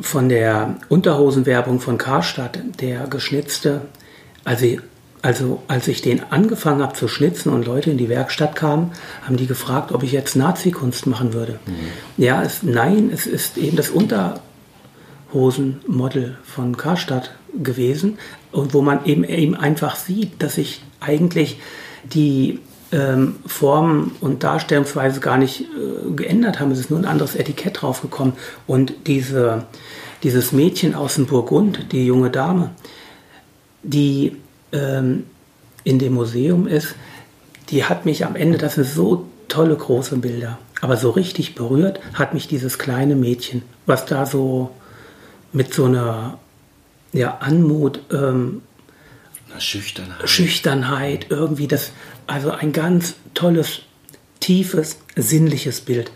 von 0.00 0.28
der 0.28 0.76
Unterhosenwerbung 0.88 1.80
von 1.80 1.98
Karstadt, 1.98 2.60
der 2.80 3.08
geschnitzte, 3.08 3.80
also, 4.44 4.66
also 5.20 5.62
als 5.68 5.86
ich 5.88 6.00
den 6.02 6.22
angefangen 6.30 6.82
habe 6.82 6.94
zu 6.94 7.08
schnitzen 7.08 7.52
und 7.52 7.66
Leute 7.66 7.90
in 7.90 7.98
die 7.98 8.08
Werkstatt 8.08 8.56
kamen, 8.56 8.92
haben 9.26 9.36
die 9.36 9.46
gefragt, 9.46 9.92
ob 9.92 10.02
ich 10.02 10.12
jetzt 10.12 10.36
Nazi-Kunst 10.36 11.06
machen 11.06 11.32
würde. 11.32 11.58
Mhm. 11.66 11.72
Ja, 12.16 12.42
es, 12.42 12.62
nein, 12.62 13.10
es 13.12 13.26
ist 13.26 13.58
eben 13.58 13.76
das 13.76 13.90
Unterhosenmodel 13.90 16.38
von 16.42 16.76
Karstadt 16.76 17.34
gewesen 17.62 18.18
und 18.50 18.74
wo 18.74 18.82
man 18.82 19.04
eben, 19.04 19.22
eben 19.24 19.54
einfach 19.54 19.96
sieht, 19.96 20.42
dass 20.42 20.58
ich 20.58 20.82
eigentlich 21.00 21.60
die 22.04 22.58
ähm, 22.92 23.36
Form 23.46 24.12
und 24.20 24.44
Darstellungsweise 24.44 25.20
gar 25.20 25.38
nicht 25.38 25.62
äh, 25.62 26.10
geändert 26.14 26.60
haben. 26.60 26.70
Es 26.70 26.78
ist 26.78 26.90
nur 26.90 26.98
ein 26.98 27.06
anderes 27.06 27.34
Etikett 27.34 27.80
draufgekommen. 27.80 28.34
Und 28.66 28.92
diese, 29.06 29.64
dieses 30.22 30.52
Mädchen 30.52 30.94
aus 30.94 31.14
dem 31.14 31.26
Burgund, 31.26 31.86
die 31.92 32.06
junge 32.06 32.30
Dame, 32.30 32.70
die 33.82 34.36
ähm, 34.72 35.24
in 35.84 35.98
dem 35.98 36.14
Museum 36.14 36.66
ist, 36.66 36.94
die 37.70 37.84
hat 37.84 38.04
mich 38.04 38.24
am 38.26 38.36
Ende, 38.36 38.58
das 38.58 38.74
sind 38.74 38.86
so 38.86 39.26
tolle 39.48 39.74
große 39.74 40.16
Bilder, 40.18 40.58
aber 40.80 40.96
so 40.96 41.10
richtig 41.10 41.54
berührt 41.54 42.00
hat 42.14 42.34
mich 42.34 42.48
dieses 42.48 42.78
kleine 42.78 43.16
Mädchen, 43.16 43.62
was 43.86 44.06
da 44.06 44.26
so 44.26 44.70
mit 45.52 45.72
so 45.72 45.86
einer 45.86 46.38
ja, 47.12 47.38
Anmut 47.38 48.00
ähm, 48.12 48.62
Schüchternheit. 49.58 50.28
Schüchternheit, 50.28 51.26
irgendwie 51.28 51.66
das, 51.66 51.92
also 52.26 52.50
ein 52.50 52.72
ganz 52.72 53.14
tolles, 53.34 53.80
tiefes, 54.40 54.98
sinnliches 55.16 55.80
Bild. 55.80 56.10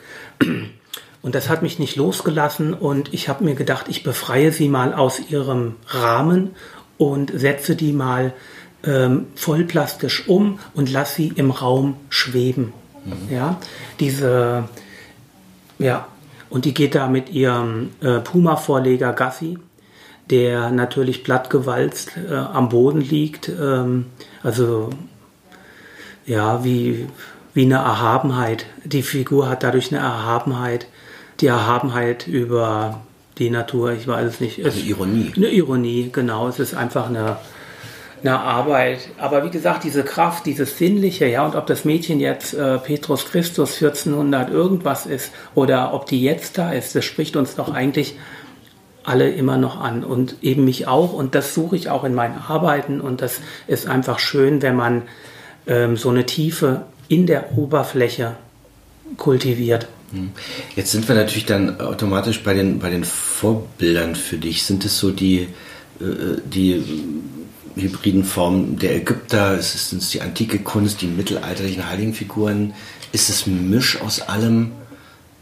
Und 1.23 1.35
das 1.35 1.49
hat 1.49 1.63
mich 1.63 1.79
nicht 1.79 1.97
losgelassen 1.97 2.73
und 2.73 3.13
ich 3.13 3.29
habe 3.29 3.45
mir 3.45 3.55
gedacht, 3.55 3.87
ich 3.89 4.03
befreie 4.03 4.53
sie 4.53 4.69
mal 4.69 4.95
aus 4.95 5.21
ihrem 5.31 5.75
Rahmen 5.89 6.51
und 6.99 7.33
setze 7.35 7.75
die 7.75 7.93
mal 7.93 8.33
ähm, 8.85 9.27
vollplastisch 9.35 10.29
um 10.29 10.61
und 10.75 10.91
lasse 10.91 11.17
sie 11.17 11.33
im 11.35 11.51
Raum 11.51 11.97
schweben. 12.09 12.73
Mhm. 13.05 13.35
Ja, 13.35 13.61
diese, 13.99 14.69
ja, 15.79 16.07
und 16.49 16.65
die 16.65 16.75
geht 16.75 16.95
da 16.95 17.09
mit 17.09 17.31
ihrem 17.31 17.91
äh, 18.01 18.21
Puma-Vorleger 18.21 19.13
Gassi, 19.13 19.59
der 20.31 20.71
natürlich 20.71 21.25
plattgewalzt 21.25 22.13
äh, 22.17 22.35
am 22.35 22.69
Boden 22.69 23.01
liegt. 23.01 23.49
Ähm, 23.49 24.07
also, 24.43 24.91
ja, 26.27 26.65
wie, 26.65 27.07
wie 27.55 27.65
eine 27.65 27.77
Erhabenheit. 27.77 28.67
Die 28.85 29.03
Figur 29.03 29.49
hat 29.49 29.63
dadurch 29.63 29.93
eine 29.93 30.01
Erhabenheit. 30.01 30.87
Die 31.41 31.47
Erhabenheit 31.47 32.27
über 32.27 33.03
die 33.39 33.51
Natur, 33.51 33.93
ich 33.93 34.07
weiß 34.09 34.27
es 34.27 34.41
nicht. 34.41 34.65
Also 34.65 34.81
Ironie. 34.81 35.33
Eine 35.37 35.49
Ironie, 35.49 36.11
genau. 36.13 36.49
Es 36.49 36.59
ist 36.59 36.75
einfach 36.75 37.09
eine, 37.09 37.37
eine 38.23 38.41
Arbeit. 38.41 39.11
Aber 39.19 39.45
wie 39.45 39.51
gesagt, 39.51 39.85
diese 39.85 40.03
Kraft, 40.03 40.47
dieses 40.47 40.79
Sinnliche, 40.79 41.27
ja, 41.27 41.45
und 41.45 41.55
ob 41.55 41.67
das 41.67 41.85
Mädchen 41.85 42.19
jetzt 42.19 42.55
äh, 42.55 42.79
Petrus 42.79 43.27
Christus 43.27 43.75
1400 43.75 44.51
irgendwas 44.51 45.07
ist 45.07 45.33
oder 45.55 45.93
ob 45.93 46.07
die 46.07 46.23
jetzt 46.23 46.59
da 46.59 46.73
ist, 46.73 46.95
das 46.95 47.05
spricht 47.05 47.37
uns 47.37 47.57
doch 47.57 47.73
eigentlich 47.73 48.17
alle 49.05 49.31
immer 49.31 49.57
noch 49.57 49.81
an 49.81 50.03
und 50.03 50.37
eben 50.43 50.65
mich 50.65 50.89
auch. 50.89 51.13
Und 51.13 51.35
das 51.35 51.55
suche 51.55 51.77
ich 51.77 51.91
auch 51.91 52.05
in 52.05 52.15
meinen 52.15 52.39
Arbeiten. 52.39 53.01
Und 53.01 53.23
das 53.23 53.41
ist 53.69 53.87
einfach 53.87 54.19
schön, 54.19 54.63
wenn 54.63 54.75
man 54.75 55.03
ähm, 55.67 55.97
so 55.97 56.11
eine 56.11 56.27
Tiefe 56.27 56.83
in 57.09 57.27
der 57.27 57.57
Oberfläche 57.57 58.37
kultiviert. 59.17 59.89
Hm. 60.13 60.31
Jetzt 60.75 60.93
sind 60.93 61.07
wir 61.09 61.15
natürlich 61.15 61.47
dann 61.47 61.81
automatisch 61.81 62.43
bei 62.43 62.55
den, 62.55 62.79
bei 62.79 62.91
den 62.91 63.05
Vorbildern 63.05 64.15
für 64.15 64.37
dich. 64.37 64.65
Sind 64.65 64.85
es 64.85 64.99
so 64.99 65.11
die, 65.11 65.49
äh, 66.01 66.41
die 66.45 66.83
hybriden 67.75 68.25
Formen 68.25 68.79
der 68.79 68.97
Ägypter? 68.97 69.61
Sind 69.61 70.03
es 70.03 70.11
die 70.11 70.21
antike 70.21 70.61
Kunst, 70.61 71.03
die 71.03 71.07
mittelalterlichen 71.07 71.89
Heiligenfiguren? 71.89 72.75
Ist 73.13 73.29
es 73.29 73.47
ein 73.47 73.71
Misch 73.71 74.01
aus 74.01 74.21
allem? 74.21 74.73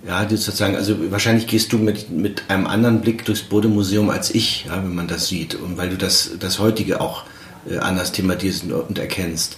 Ja, 0.06 0.28
sozusagen, 0.28 0.76
also 0.76 1.10
wahrscheinlich 1.10 1.46
gehst 1.46 1.72
du 1.72 1.78
mit, 1.78 2.10
mit 2.10 2.42
einem 2.48 2.66
anderen 2.66 3.00
Blick 3.00 3.24
durchs 3.24 3.40
Bode-Museum 3.40 4.10
als 4.10 4.34
ich, 4.34 4.66
ja, 4.66 4.76
wenn 4.76 4.94
man 4.94 5.08
das 5.08 5.28
sieht. 5.28 5.54
Und 5.54 5.78
weil 5.78 5.88
du 5.88 5.96
das, 5.96 6.32
das 6.38 6.58
heutige 6.58 7.00
auch 7.00 7.24
äh, 7.68 7.78
anders 7.78 8.12
thematisierst 8.12 8.70
und 8.70 8.98
erkennst, 8.98 9.56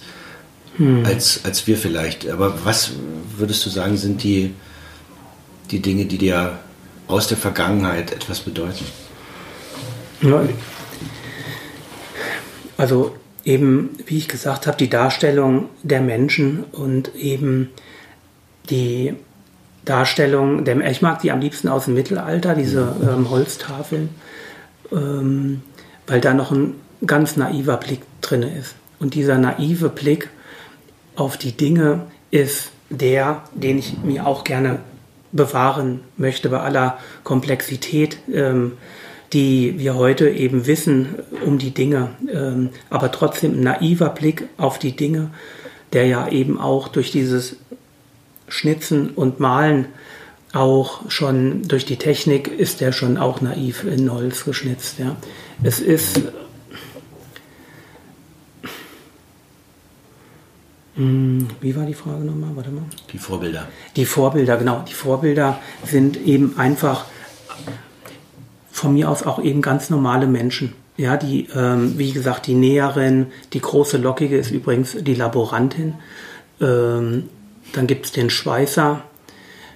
hm. 0.77 1.05
als, 1.05 1.41
als 1.43 1.67
wir 1.67 1.77
vielleicht. 1.77 2.27
Aber 2.29 2.65
was 2.65 2.91
würdest 3.37 3.65
du 3.65 3.69
sagen, 3.69 3.97
sind 3.97 4.23
die, 4.23 4.53
die 5.71 5.81
Dinge, 5.81 6.05
die 6.05 6.17
dir 6.17 6.59
aus 7.07 7.27
der 7.27 7.37
Vergangenheit 7.37 8.11
etwas 8.11 8.39
bedeuten? 8.39 8.85
Ja, 10.21 10.41
also 12.77 13.15
eben, 13.43 13.89
wie 14.05 14.17
ich 14.17 14.27
gesagt 14.27 14.67
habe, 14.67 14.77
die 14.77 14.89
Darstellung 14.89 15.69
der 15.83 16.01
Menschen 16.01 16.63
und 16.71 17.15
eben 17.15 17.69
die 18.69 19.13
Darstellung, 19.85 20.65
der, 20.65 20.79
ich 20.89 21.01
mag 21.01 21.21
die 21.21 21.31
am 21.31 21.39
liebsten 21.39 21.69
aus 21.69 21.85
dem 21.85 21.93
Mittelalter, 21.93 22.55
diese 22.55 22.95
ähm, 23.01 23.29
Holztafeln, 23.29 24.09
ähm, 24.91 25.61
weil 26.05 26.21
da 26.21 26.33
noch 26.33 26.51
ein 26.51 26.75
ganz 27.05 27.37
naiver 27.37 27.77
Blick 27.77 28.01
drin 28.21 28.43
ist. 28.43 28.75
Und 28.99 29.13
dieser 29.13 29.37
naive 29.37 29.89
Blick 29.89 30.29
auf 31.17 31.37
die 31.37 31.51
Dinge 31.51 32.07
ist 32.31 32.71
der, 32.89 33.43
den 33.53 33.77
ich 33.77 33.97
mir 34.03 34.25
auch 34.25 34.43
gerne 34.43 34.79
bewahren 35.33 36.01
möchte 36.15 36.49
bei 36.49 36.61
aller 36.61 36.97
Komplexität. 37.23 38.17
Ähm, 38.33 38.73
die 39.33 39.77
wir 39.77 39.95
heute 39.95 40.29
eben 40.29 40.67
wissen 40.67 41.15
um 41.45 41.57
die 41.57 41.71
Dinge, 41.71 42.11
ähm, 42.31 42.69
aber 42.89 43.11
trotzdem 43.11 43.53
ein 43.53 43.61
naiver 43.61 44.09
Blick 44.09 44.47
auf 44.57 44.79
die 44.79 44.95
Dinge, 44.95 45.31
der 45.93 46.05
ja 46.07 46.29
eben 46.29 46.59
auch 46.59 46.87
durch 46.87 47.11
dieses 47.11 47.57
Schnitzen 48.47 49.09
und 49.09 49.39
Malen 49.39 49.87
auch 50.53 51.09
schon 51.09 51.63
durch 51.63 51.85
die 51.85 51.97
Technik 51.97 52.47
ist 52.47 52.79
der 52.79 52.93
schon 52.93 53.17
auch 53.17 53.41
naiv 53.41 53.83
in 53.83 54.11
Holz 54.11 54.45
geschnitzt. 54.45 54.97
Ja. 54.97 55.17
Es 55.61 55.79
ist 55.79 56.21
wie 60.97 61.75
war 61.75 61.85
die 61.85 61.93
Frage 61.93 62.25
nochmal? 62.25 62.55
Warte 62.55 62.71
mal. 62.71 62.83
Die 63.13 63.19
Vorbilder. 63.19 63.67
Die 63.95 64.05
Vorbilder, 64.05 64.57
genau. 64.57 64.83
Die 64.87 64.93
Vorbilder 64.93 65.59
sind 65.85 66.17
eben 66.17 66.57
einfach 66.57 67.05
von 68.71 68.93
mir 68.93 69.09
aus 69.09 69.23
auch 69.23 69.39
eben 69.39 69.61
ganz 69.61 69.89
normale 69.89 70.27
Menschen. 70.27 70.73
Ja, 70.97 71.15
die, 71.15 71.47
ähm, 71.55 71.99
wie 71.99 72.11
gesagt, 72.11 72.47
die 72.47 72.55
Näherin, 72.55 73.27
die 73.53 73.61
große 73.61 73.97
Lockige 73.97 74.37
ist 74.37 74.49
übrigens 74.49 74.97
die 74.99 75.13
Laborantin. 75.13 75.95
Ähm, 76.59 77.29
dann 77.73 77.85
gibt 77.85 78.07
es 78.07 78.11
den 78.11 78.31
Schweißer. 78.31 79.03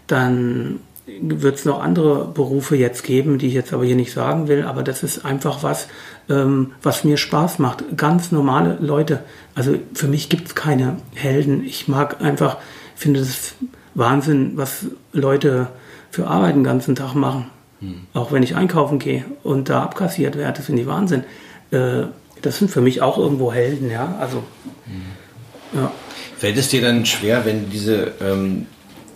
Dann 0.07 0.79
wird 1.05 1.55
es 1.55 1.65
noch 1.65 1.81
andere 1.81 2.25
Berufe 2.25 2.75
jetzt 2.75 3.03
geben, 3.03 3.37
die 3.37 3.47
ich 3.47 3.53
jetzt 3.53 3.73
aber 3.73 3.85
hier 3.85 3.95
nicht 3.95 4.13
sagen 4.13 4.47
will. 4.47 4.63
Aber 4.63 4.83
das 4.83 5.03
ist 5.03 5.25
einfach 5.25 5.63
was, 5.63 5.87
ähm, 6.29 6.73
was 6.81 7.03
mir 7.03 7.17
Spaß 7.17 7.59
macht. 7.59 7.97
Ganz 7.97 8.31
normale 8.31 8.77
Leute. 8.79 9.21
Also 9.55 9.75
für 9.93 10.07
mich 10.07 10.29
gibt 10.29 10.47
es 10.47 10.55
keine 10.55 10.97
Helden. 11.15 11.63
Ich 11.65 11.87
mag 11.87 12.21
einfach, 12.21 12.57
finde 12.95 13.19
es 13.19 13.55
Wahnsinn, 13.93 14.53
was 14.55 14.85
Leute 15.11 15.67
für 16.11 16.27
Arbeit 16.27 16.55
den 16.55 16.63
ganzen 16.63 16.95
Tag 16.95 17.15
machen. 17.15 17.47
Hm. 17.79 18.01
Auch 18.13 18.31
wenn 18.31 18.43
ich 18.43 18.55
einkaufen 18.55 18.99
gehe 18.99 19.25
und 19.43 19.69
da 19.69 19.83
abkassiert 19.83 20.37
werde, 20.37 20.57
das 20.57 20.65
finde 20.67 20.83
ich 20.83 20.87
Wahnsinn. 20.87 21.23
Äh, 21.71 22.03
das 22.41 22.57
sind 22.57 22.71
für 22.71 22.81
mich 22.81 23.01
auch 23.01 23.17
irgendwo 23.17 23.51
Helden, 23.51 23.89
ja. 23.89 24.15
Also, 24.19 24.43
hm. 24.85 25.79
ja. 25.79 25.91
Fällt 26.37 26.57
es 26.57 26.69
dir 26.69 26.81
dann 26.81 27.05
schwer, 27.05 27.45
wenn 27.45 27.69
diese 27.69 28.13
ähm, 28.21 28.65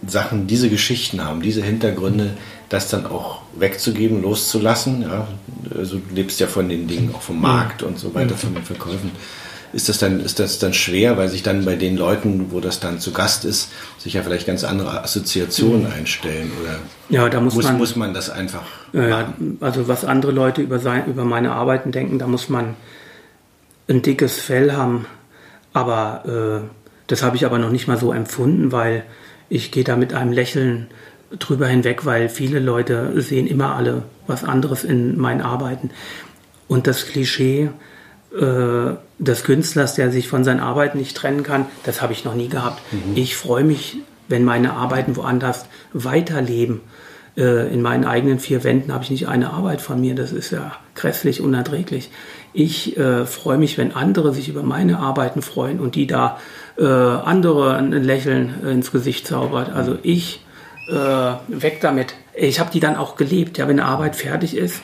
Sachen, 0.08 0.48
diese 0.48 0.70
Geschichten 0.70 1.24
haben, 1.24 1.42
diese 1.42 1.64
Hintergründe, 1.64 2.32
das 2.70 2.90
dann 2.90 3.06
auch 3.06 3.42
wegzugeben, 3.58 4.22
loszulassen? 4.22 5.02
Ja? 5.02 5.28
Also 5.78 5.98
du 5.98 6.16
lebst 6.16 6.40
ja 6.40 6.48
von 6.48 6.70
den 6.70 6.88
Dingen, 6.88 7.14
auch 7.14 7.22
vom 7.22 7.42
Markt 7.42 7.84
und 7.84 8.00
so 8.00 8.14
weiter, 8.14 8.36
von 8.36 8.54
den 8.54 8.64
Verkäufen 8.64 9.12
ist 9.76 9.90
das 9.90 9.98
dann, 9.98 10.22
ist 10.22 10.40
das 10.40 10.58
dann 10.58 10.74
schwer, 10.74 11.18
weil 11.18 11.28
sich 11.28 11.44
dann 11.44 11.66
bei 11.66 11.76
den 11.76 11.98
Leuten, 11.98 12.48
wo 12.52 12.62
das 12.62 12.80
dann 12.80 13.00
zu 13.00 13.12
Gast 13.12 13.44
ist, 13.44 13.72
sich 13.98 14.14
ja 14.14 14.24
vielleicht 14.24 14.48
ganz 14.48 14.64
andere 14.64 15.04
Assoziationen 15.04 15.92
einstellen 15.92 16.50
oder 16.62 16.80
ja, 17.10 17.28
da 17.28 17.42
muss, 17.42 17.56
muss, 17.56 17.66
man, 17.66 17.78
muss 17.78 17.96
man 17.98 18.14
das 18.14 18.30
einfach 18.30 18.64
äh, 18.94 19.26
Also 19.60 19.90
was 19.90 20.06
andere 20.06 20.32
Leute 20.32 20.62
über, 20.62 20.80
sein, 20.80 21.08
über 21.08 21.26
meine 21.26 21.52
Arbeiten 21.52 21.92
denken, 21.92 22.20
da 22.20 22.26
muss 22.26 22.48
man 22.48 22.76
ein 23.90 24.02
dickes 24.02 24.40
Fell 24.40 24.72
haben. 24.72 25.08
Aber 25.74 26.64
äh, 26.64 26.68
das 27.08 27.22
habe 27.22 27.36
ich 27.36 27.46
aber 27.46 27.60
noch 27.60 27.70
nicht 27.70 27.88
mal 27.88 28.00
so 28.00 28.14
empfunden, 28.14 28.72
weil 28.72 29.04
ich 29.50 29.72
gehe 29.72 29.84
da 29.84 29.96
mit 29.96 30.14
einem 30.14 30.32
Lächeln 30.32 30.88
drüber 31.38 31.68
hinweg, 31.68 32.06
weil 32.06 32.30
viele 32.30 32.60
Leute 32.60 33.20
sehen 33.22 33.48
immer 33.48 33.76
alle 33.76 34.04
was 34.28 34.44
anderes 34.44 34.84
in 34.84 35.18
meinen 35.18 35.42
Arbeiten. 35.42 35.92
Und 36.68 36.88
das 36.88 37.08
Klischee, 37.08 37.70
äh, 38.36 38.96
des 39.18 39.44
Künstlers, 39.44 39.96
der 39.96 40.12
sich 40.12 40.28
von 40.28 40.44
seinen 40.44 40.60
Arbeiten 40.60 40.98
nicht 40.98 41.16
trennen 41.16 41.44
kann, 41.44 41.68
das 41.84 42.02
habe 42.02 42.12
ich 42.12 42.26
noch 42.26 42.36
nie 42.36 42.50
gehabt. 42.50 42.82
Mhm. 42.92 43.16
Ich 43.16 43.36
freue 43.36 43.64
mich, 43.64 43.98
wenn 44.28 44.44
meine 44.44 44.74
Arbeiten 44.74 45.16
woanders 45.16 45.68
weiterleben. 45.94 46.82
Äh, 47.38 47.74
in 47.74 47.82
meinen 47.82 48.04
eigenen 48.04 48.40
vier 48.40 48.64
Wänden 48.64 48.94
habe 48.94 49.04
ich 49.04 49.10
nicht 49.10 49.28
eine 49.28 49.52
Arbeit 49.52 49.82
von 49.82 50.02
mir. 50.02 50.16
Das 50.16 50.32
ist 50.32 50.52
ja 50.52 50.74
grässlich 50.96 51.40
unerträglich. 51.40 52.10
Ich 52.52 52.98
äh, 52.98 53.26
freue 53.26 53.58
mich, 53.58 53.78
wenn 53.78 53.94
andere 53.94 54.34
sich 54.34 54.50
über 54.50 54.64
meine 54.64 55.00
Arbeiten 55.00 55.42
freuen 55.42 55.80
und 55.80 55.96
die 55.96 56.08
da 56.08 56.40
äh, 56.78 56.86
andere 56.86 57.76
ein 57.76 57.92
Lächeln 57.92 58.62
ins 58.64 58.92
Gesicht 58.92 59.28
zaubert. 59.28 59.70
Also 59.70 59.98
ich 60.04 60.46
äh, 60.90 60.94
weg 61.48 61.80
damit. 61.82 62.16
Ich 62.34 62.60
habe 62.60 62.72
die 62.72 62.80
dann 62.80 62.96
auch 62.96 63.16
gelebt. 63.16 63.58
Ja, 63.58 63.68
wenn 63.68 63.80
eine 63.80 63.88
Arbeit 63.88 64.16
fertig 64.16 64.56
ist, 64.56 64.82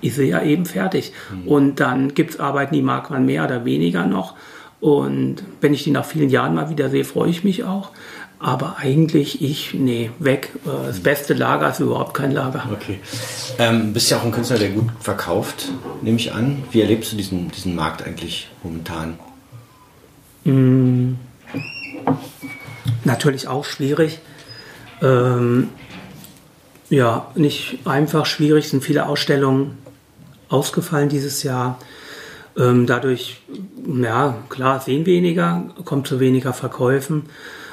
ist 0.00 0.16
sie 0.16 0.28
ja 0.28 0.42
eben 0.42 0.66
fertig. 0.66 1.12
Mhm. 1.30 1.48
Und 1.48 1.80
dann 1.80 2.14
gibt 2.14 2.30
es 2.30 2.40
Arbeiten, 2.40 2.74
die 2.74 2.82
mag 2.82 3.10
man 3.10 3.26
mehr 3.26 3.44
oder 3.44 3.64
weniger 3.64 4.06
noch. 4.06 4.34
Und 4.80 5.36
wenn 5.60 5.74
ich 5.74 5.84
die 5.84 5.90
nach 5.90 6.04
vielen 6.04 6.28
Jahren 6.28 6.54
mal 6.54 6.70
wieder 6.70 6.90
sehe, 6.90 7.04
freue 7.04 7.30
ich 7.30 7.44
mich 7.44 7.64
auch. 7.64 7.90
Aber 8.38 8.76
eigentlich 8.78 9.42
ich, 9.42 9.72
nee, 9.72 10.10
weg. 10.18 10.50
Äh, 10.66 10.86
das 10.86 11.00
beste 11.00 11.34
Lager 11.34 11.70
ist 11.70 11.80
überhaupt 11.80 12.14
kein 12.14 12.32
Lager. 12.32 12.64
Okay. 12.72 13.00
Ähm, 13.58 13.92
bist 13.92 14.10
ja 14.10 14.18
auch 14.18 14.24
ein 14.24 14.32
Künstler, 14.32 14.58
der 14.58 14.70
gut 14.70 14.90
verkauft, 15.00 15.68
nehme 16.02 16.18
ich 16.18 16.32
an. 16.32 16.62
Wie 16.70 16.82
erlebst 16.82 17.12
du 17.12 17.16
diesen, 17.16 17.50
diesen 17.50 17.74
Markt 17.74 18.06
eigentlich 18.06 18.50
momentan? 18.62 19.18
Mm, 20.46 21.14
natürlich 23.04 23.48
auch 23.48 23.64
schwierig. 23.64 24.20
Ähm, 25.02 25.68
ja, 26.88 27.26
nicht 27.34 27.80
einfach 27.84 28.26
schwierig, 28.26 28.68
sind 28.68 28.84
viele 28.84 29.06
Ausstellungen 29.06 29.76
ausgefallen 30.48 31.08
dieses 31.08 31.42
Jahr. 31.42 31.78
Ähm, 32.56 32.86
dadurch 32.86 33.42
ja, 34.02 34.36
klar, 34.48 34.80
sehen 34.80 35.04
weniger, 35.04 35.64
kommt 35.84 36.06
zu 36.06 36.20
weniger 36.20 36.52
Verkäufen, 36.52 37.24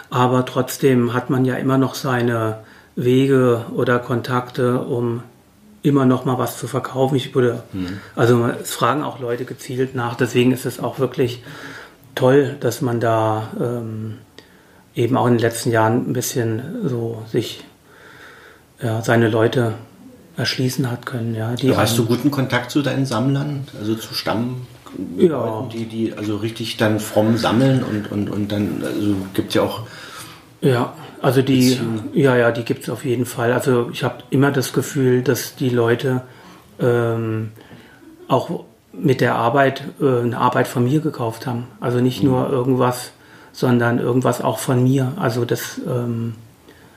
aber 0.10 0.46
trotzdem 0.46 1.14
hat 1.14 1.30
man 1.30 1.46
ja 1.46 1.56
immer 1.56 1.78
noch 1.78 1.96
seine 1.96 2.60
Wege 2.96 3.66
oder 3.74 4.00
Kontakte, 4.00 4.80
um 4.80 5.24
immer 5.84 6.06
noch 6.06 6.26
mal 6.26 6.38
was 6.38 6.58
zu 6.58 6.68
verkaufen. 6.68 7.16
Ich 7.16 7.34
würde, 7.36 7.64
mhm. 7.72 8.00
also 8.16 8.50
es 8.62 8.74
fragen 8.74 9.04
auch 9.04 9.20
Leute 9.20 9.46
gezielt 9.46 9.96
nach, 9.96 10.16
deswegen 10.16 10.52
ist 10.52 10.66
es 10.66 10.80
auch 10.80 11.00
wirklich 11.00 11.44
toll, 12.16 12.56
dass 12.60 12.82
man 12.82 13.00
da 13.00 13.50
ähm, 13.60 14.20
eben 14.96 15.18
auch 15.18 15.28
in 15.28 15.34
den 15.34 15.42
letzten 15.42 15.72
Jahren 15.72 16.10
ein 16.10 16.14
bisschen 16.14 16.62
so 16.86 17.24
sich 17.32 17.64
ja, 18.82 19.02
seine 19.02 19.30
Leute 19.30 19.74
erschließen 20.38 20.90
hat 20.90 21.06
können. 21.06 21.36
Ja, 21.36 21.54
die 21.56 21.76
hast 21.76 21.98
du 21.98 22.06
guten 22.06 22.32
Kontakt 22.32 22.72
zu 22.72 22.82
deinen 22.82 23.06
Sammlern, 23.06 23.68
also 23.80 23.96
zu 23.96 24.14
Stamm? 24.14 24.68
Ja. 25.18 25.68
die, 25.74 25.86
die 25.86 26.14
also 26.14 26.38
richtig 26.38 26.78
dann 26.78 27.00
fromm 27.00 27.38
sammeln 27.38 27.84
und, 27.84 28.12
und, 28.12 28.30
und 28.30 28.52
dann, 28.52 28.84
also 28.84 29.16
gibt 29.34 29.50
es 29.50 29.56
ja 29.56 29.64
auch. 29.64 29.82
Ja, 30.62 30.94
also 31.22 31.42
die, 31.42 31.70
Beziehung. 31.72 32.10
ja, 32.14 32.36
ja, 32.38 32.52
die 32.52 32.64
gibt 32.64 32.84
es 32.84 32.90
auf 32.90 33.04
jeden 33.04 33.26
Fall. 33.26 33.54
Also 33.54 33.90
ich 33.92 34.04
habe 34.04 34.18
immer 34.30 34.52
das 34.52 34.72
Gefühl, 34.72 35.24
dass 35.24 35.56
die 35.56 35.70
Leute 35.70 36.22
ähm, 36.80 37.52
auch 38.28 38.66
mit 38.94 39.22
der 39.22 39.36
Arbeit 39.36 39.84
äh, 40.00 40.22
eine 40.22 40.38
Arbeit 40.38 40.68
von 40.68 40.84
mir 40.84 41.02
gekauft 41.02 41.48
haben. 41.48 41.68
Also 41.80 42.00
nicht 42.00 42.24
mhm. 42.24 42.30
nur 42.30 42.50
irgendwas, 42.50 43.12
sondern 43.52 44.00
irgendwas 44.00 44.42
auch 44.42 44.60
von 44.60 44.84
mir. 44.84 45.14
Also 45.18 45.46
das, 45.46 45.82
ähm, 45.88 46.36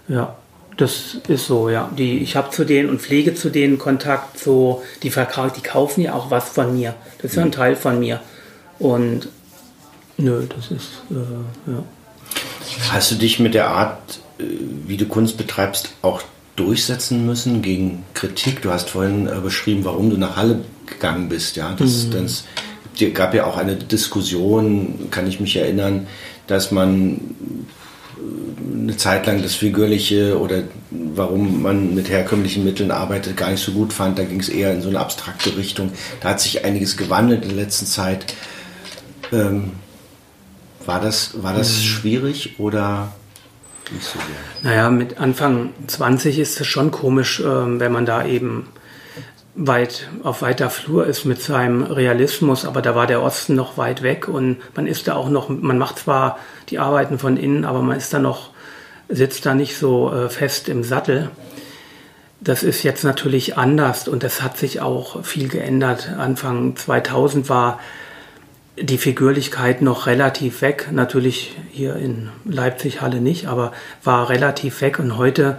ja, 0.06 0.36
das 0.76 1.16
ist 1.26 1.46
so, 1.46 1.70
ja. 1.70 1.90
Die, 1.96 2.18
ich 2.18 2.36
habe 2.36 2.50
zu 2.50 2.64
denen 2.64 2.90
und 2.90 3.00
pflege 3.00 3.34
zu 3.34 3.50
denen 3.50 3.78
Kontakt, 3.78 4.38
so, 4.38 4.82
die 5.02 5.10
verkaufen, 5.10 5.52
die 5.56 5.62
kaufen 5.62 6.02
ja 6.02 6.14
auch 6.14 6.30
was 6.30 6.50
von 6.50 6.76
mir. 6.76 6.94
Das 7.18 7.30
ist 7.30 7.36
ja 7.36 7.42
ein 7.42 7.48
mhm. 7.48 7.52
Teil 7.52 7.76
von 7.76 7.98
mir. 7.98 8.20
Und 8.78 9.28
nö, 10.18 10.42
das 10.54 10.70
ist, 10.70 11.02
äh, 11.10 11.70
ja. 11.70 11.82
Hast 12.90 13.10
du 13.10 13.14
dich 13.14 13.38
mit 13.38 13.54
der 13.54 13.68
Art, 13.68 14.20
äh, 14.38 14.44
wie 14.86 14.98
du 14.98 15.06
Kunst 15.06 15.38
betreibst, 15.38 15.92
auch 16.02 16.22
durchsetzen 16.56 17.24
müssen 17.24 17.62
gegen 17.62 18.04
Kritik? 18.12 18.60
Du 18.60 18.70
hast 18.70 18.90
vorhin 18.90 19.26
äh, 19.26 19.40
beschrieben, 19.42 19.84
warum 19.84 20.10
du 20.10 20.18
nach 20.18 20.36
Halle 20.36 20.60
gegangen 20.86 21.28
bist. 21.28 21.56
Ja, 21.56 21.74
das, 21.78 22.06
mhm. 22.06 22.10
das 22.12 22.44
gab 23.14 23.34
ja 23.34 23.44
auch 23.44 23.56
eine 23.56 23.76
Diskussion, 23.76 25.08
kann 25.10 25.26
ich 25.26 25.40
mich 25.40 25.56
erinnern, 25.56 26.06
dass 26.46 26.70
man 26.70 27.20
eine 28.72 28.96
Zeit 28.96 29.26
lang 29.26 29.42
das 29.42 29.54
Figürliche 29.54 30.38
oder 30.38 30.62
warum 30.90 31.62
man 31.62 31.94
mit 31.94 32.08
herkömmlichen 32.08 32.64
Mitteln 32.64 32.90
arbeitet, 32.90 33.36
gar 33.36 33.50
nicht 33.50 33.62
so 33.62 33.72
gut 33.72 33.92
fand. 33.92 34.18
Da 34.18 34.24
ging 34.24 34.40
es 34.40 34.48
eher 34.48 34.72
in 34.72 34.80
so 34.80 34.88
eine 34.88 35.00
abstrakte 35.00 35.56
Richtung. 35.56 35.92
Da 36.20 36.30
hat 36.30 36.40
sich 36.40 36.64
einiges 36.64 36.96
gewandelt 36.96 37.42
in 37.42 37.50
der 37.50 37.64
letzten 37.64 37.86
Zeit. 37.86 38.34
Ähm, 39.32 39.72
war 40.84 41.00
das, 41.00 41.42
war 41.42 41.52
das 41.52 41.78
mhm. 41.78 41.82
schwierig 41.82 42.54
oder 42.58 43.12
nicht 43.92 44.04
so 44.04 44.18
sehr? 44.18 44.70
Naja, 44.70 44.90
mit 44.90 45.18
Anfang 45.18 45.70
20 45.86 46.38
ist 46.38 46.60
es 46.60 46.66
schon 46.66 46.90
komisch, 46.90 47.40
ähm, 47.44 47.80
wenn 47.80 47.92
man 47.92 48.06
da 48.06 48.24
eben 48.24 48.68
weit 49.56 50.08
auf 50.22 50.42
weiter 50.42 50.68
Flur 50.68 51.06
ist 51.06 51.24
mit 51.24 51.40
seinem 51.40 51.82
Realismus, 51.82 52.66
aber 52.66 52.82
da 52.82 52.94
war 52.94 53.06
der 53.06 53.22
Osten 53.22 53.54
noch 53.54 53.78
weit 53.78 54.02
weg 54.02 54.28
und 54.28 54.58
man 54.74 54.86
ist 54.86 55.08
da 55.08 55.14
auch 55.14 55.30
noch, 55.30 55.48
man 55.48 55.78
macht 55.78 55.98
zwar 55.98 56.38
die 56.68 56.78
Arbeiten 56.78 57.18
von 57.18 57.36
innen, 57.38 57.64
aber 57.64 57.80
man 57.80 57.96
ist 57.96 58.12
da 58.12 58.18
noch, 58.18 58.50
sitzt 59.08 59.46
da 59.46 59.54
nicht 59.54 59.78
so 59.78 60.12
äh, 60.12 60.28
fest 60.28 60.68
im 60.68 60.84
Sattel. 60.84 61.30
Das 62.40 62.62
ist 62.62 62.82
jetzt 62.82 63.02
natürlich 63.02 63.56
anders 63.56 64.08
und 64.08 64.22
das 64.22 64.42
hat 64.42 64.58
sich 64.58 64.82
auch 64.82 65.24
viel 65.24 65.48
geändert. 65.48 66.10
Anfang 66.18 66.76
2000 66.76 67.48
war 67.48 67.80
die 68.78 68.98
Figürlichkeit 68.98 69.80
noch 69.80 70.06
relativ 70.06 70.60
weg. 70.60 70.88
Natürlich 70.92 71.56
hier 71.72 71.96
in 71.96 72.28
Leipzig 72.44 73.00
Halle 73.00 73.22
nicht, 73.22 73.46
aber 73.46 73.72
war 74.04 74.28
relativ 74.28 74.82
weg 74.82 74.98
und 74.98 75.16
heute 75.16 75.58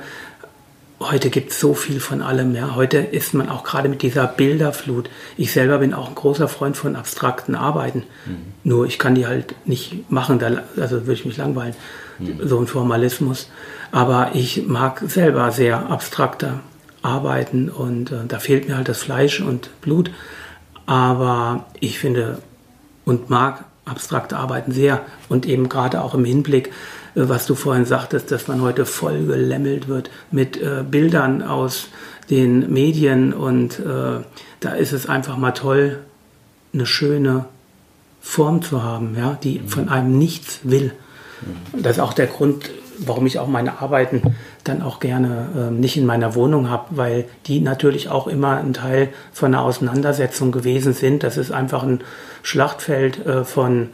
heute 0.99 1.29
gibt 1.29 1.51
es 1.51 1.59
so 1.59 1.73
viel 1.73 1.99
von 1.99 2.21
allem. 2.21 2.55
Ja. 2.55 2.75
Heute 2.75 2.97
ist 2.97 3.33
man 3.33 3.49
auch 3.49 3.63
gerade 3.63 3.89
mit 3.89 4.01
dieser 4.01 4.27
Bilderflut. 4.27 5.09
Ich 5.37 5.51
selber 5.51 5.79
bin 5.79 5.93
auch 5.93 6.09
ein 6.09 6.15
großer 6.15 6.47
Freund 6.47 6.75
von 6.75 6.95
abstrakten 6.95 7.55
Arbeiten. 7.55 8.03
Mhm. 8.25 8.37
Nur 8.63 8.85
ich 8.85 8.97
kann 8.97 9.15
die 9.15 9.27
halt 9.27 9.55
nicht 9.65 10.09
machen, 10.11 10.39
da, 10.39 10.63
also 10.79 11.01
würde 11.01 11.13
ich 11.13 11.25
mich 11.25 11.37
langweilen. 11.37 11.75
Mhm. 12.19 12.47
So 12.47 12.59
ein 12.59 12.67
Formalismus. 12.67 13.49
Aber 13.91 14.31
ich 14.33 14.65
mag 14.67 15.03
selber 15.07 15.51
sehr 15.51 15.89
abstrakte 15.89 16.59
Arbeiten 17.01 17.69
und 17.69 18.11
äh, 18.11 18.25
da 18.27 18.39
fehlt 18.39 18.67
mir 18.67 18.75
halt 18.75 18.89
das 18.89 19.03
Fleisch 19.03 19.39
und 19.39 19.69
Blut. 19.81 20.11
Aber 20.85 21.65
ich 21.79 21.99
finde 21.99 22.39
und 23.05 23.29
mag 23.29 23.65
abstrakte 23.85 24.37
Arbeiten 24.37 24.71
sehr 24.71 25.01
und 25.29 25.45
eben 25.45 25.69
gerade 25.69 26.01
auch 26.01 26.13
im 26.13 26.25
Hinblick 26.25 26.71
was 27.17 27.45
du 27.47 27.55
vorhin 27.55 27.85
sagtest, 27.85 28.31
dass 28.31 28.47
man 28.47 28.61
heute 28.61 28.85
voll 28.85 29.25
gelämmelt 29.25 29.87
wird 29.87 30.09
mit 30.31 30.61
äh, 30.61 30.83
Bildern 30.89 31.41
aus 31.41 31.87
den 32.29 32.71
Medien 32.71 33.33
und 33.33 33.79
äh, 33.79 34.21
da 34.59 34.69
ist 34.71 34.91
es 34.91 35.07
einfach 35.07 35.37
mal 35.37 35.51
toll, 35.51 35.99
eine 36.73 36.85
schöne 36.85 37.45
Form 38.21 38.61
zu 38.61 38.83
haben, 38.83 39.15
ja, 39.17 39.37
die 39.41 39.59
mhm. 39.59 39.67
von 39.67 39.89
einem 39.89 40.17
nichts 40.17 40.59
will. 40.63 40.91
Mhm. 41.73 41.83
Das 41.83 41.97
ist 41.97 41.99
auch 42.01 42.13
der 42.13 42.27
Grund, 42.27 42.69
warum 42.99 43.25
ich 43.25 43.39
auch 43.39 43.47
meine 43.47 43.79
Arbeiten 43.79 44.35
dann 44.63 44.81
auch 44.81 44.99
gerne 44.99 45.47
äh, 45.55 45.71
nicht 45.71 45.97
in 45.97 46.05
meiner 46.05 46.35
Wohnung 46.35 46.69
habe, 46.69 46.97
weil 46.97 47.25
die 47.45 47.61
natürlich 47.61 48.09
auch 48.09 48.27
immer 48.27 48.57
ein 48.57 48.73
Teil 48.73 49.09
von 49.31 49.53
einer 49.53 49.63
Auseinandersetzung 49.63 50.51
gewesen 50.51 50.93
sind. 50.93 51.23
Das 51.23 51.37
ist 51.37 51.51
einfach 51.51 51.83
ein 51.83 52.01
Schlachtfeld 52.43 53.25
äh, 53.25 53.43
von 53.45 53.89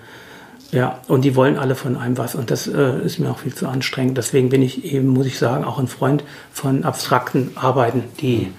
ja, 0.74 1.00
und 1.08 1.22
die 1.24 1.36
wollen 1.36 1.58
alle 1.58 1.76
von 1.76 1.96
einem 1.96 2.18
was 2.18 2.34
und 2.34 2.50
das 2.50 2.68
äh, 2.68 3.00
ist 3.06 3.20
mir 3.20 3.30
auch 3.30 3.38
viel 3.38 3.54
zu 3.54 3.68
anstrengend. 3.68 4.18
Deswegen 4.18 4.50
bin 4.50 4.64
ich 4.64 4.84
eben, 4.84 5.08
muss 5.08 5.28
ich 5.28 5.38
sagen, 5.38 5.64
auch 5.64 5.78
ein 5.78 5.88
Freund 5.88 6.24
von 6.52 6.84
abstrakten 6.84 7.52
Arbeiten, 7.56 8.04
die, 8.20 8.52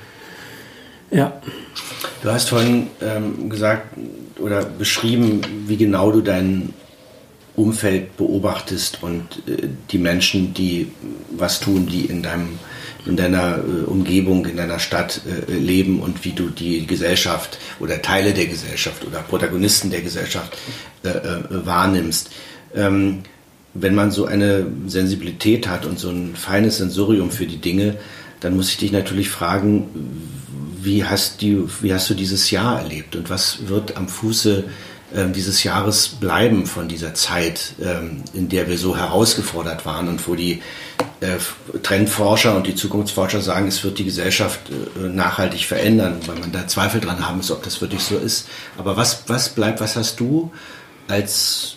ja. 1.10 1.32
Du 2.22 2.30
hast 2.30 2.50
vorhin 2.50 2.86
ähm, 3.02 3.50
gesagt 3.50 3.98
oder 4.38 4.64
beschrieben, 4.64 5.40
wie 5.66 5.76
genau 5.76 6.12
du 6.12 6.20
dein 6.20 6.72
Umfeld 7.56 8.16
beobachtest 8.16 9.02
und 9.02 9.42
äh, 9.48 9.68
die 9.90 9.98
Menschen, 9.98 10.54
die 10.54 10.92
was 11.30 11.58
tun, 11.58 11.86
die 11.86 12.06
in 12.06 12.22
deinem 12.22 12.60
in 13.06 13.16
deiner 13.16 13.58
äh, 13.58 13.84
Umgebung, 13.84 14.46
in 14.46 14.56
deiner 14.56 14.78
Stadt 14.78 15.20
äh, 15.26 15.52
leben 15.52 16.00
und 16.00 16.24
wie 16.24 16.32
du 16.32 16.48
die 16.48 16.86
Gesellschaft 16.86 17.58
oder 17.80 18.00
Teile 18.02 18.32
der 18.32 18.46
Gesellschaft 18.46 19.06
oder 19.06 19.20
Protagonisten 19.20 19.90
der 19.90 20.02
Gesellschaft 20.02 20.56
äh, 21.04 21.08
äh, 21.08 21.42
wahrnimmst. 21.50 22.30
Ähm, 22.74 23.20
wenn 23.74 23.94
man 23.94 24.10
so 24.10 24.26
eine 24.26 24.66
Sensibilität 24.86 25.66
hat 25.68 25.84
und 25.84 25.98
so 25.98 26.08
ein 26.08 26.36
feines 26.36 26.78
Sensorium 26.78 27.30
für 27.30 27.46
die 27.46 27.58
Dinge, 27.58 27.96
dann 28.40 28.56
muss 28.56 28.70
ich 28.70 28.76
dich 28.76 28.92
natürlich 28.92 29.30
fragen, 29.30 29.88
wie 30.80 31.04
hast, 31.04 31.42
du, 31.42 31.68
wie 31.80 31.92
hast 31.92 32.08
du 32.10 32.14
dieses 32.14 32.50
Jahr 32.50 32.80
erlebt 32.80 33.16
und 33.16 33.30
was 33.30 33.68
wird 33.68 33.96
am 33.96 34.06
Fuße 34.06 34.58
ähm, 34.58 34.70
dieses 35.32 35.62
Jahres 35.62 36.08
bleiben 36.08 36.66
von 36.66 36.88
dieser 36.88 37.14
Zeit, 37.14 37.74
ähm, 37.82 38.22
in 38.32 38.48
der 38.48 38.68
wir 38.68 38.78
so 38.78 38.96
herausgefordert 38.96 39.86
waren 39.86 40.08
und 40.08 40.26
wo 40.26 40.34
die 40.34 40.62
äh, 41.20 41.36
Trendforscher 41.82 42.56
und 42.56 42.66
die 42.66 42.74
Zukunftsforscher 42.74 43.40
sagen, 43.40 43.68
es 43.68 43.82
wird 43.84 43.98
die 43.98 44.04
Gesellschaft 44.04 44.60
äh, 44.70 45.08
nachhaltig 45.08 45.64
verändern, 45.64 46.20
weil 46.26 46.38
man 46.38 46.52
da 46.52 46.66
Zweifel 46.66 47.00
dran 47.00 47.26
haben 47.26 47.38
muss, 47.38 47.50
ob 47.50 47.62
das 47.62 47.80
wirklich 47.80 48.02
so 48.02 48.16
ist. 48.16 48.48
Aber 48.76 48.96
was, 48.96 49.24
was 49.28 49.50
bleibt, 49.50 49.80
was 49.80 49.96
hast 49.96 50.20
du 50.20 50.52
als 51.08 51.76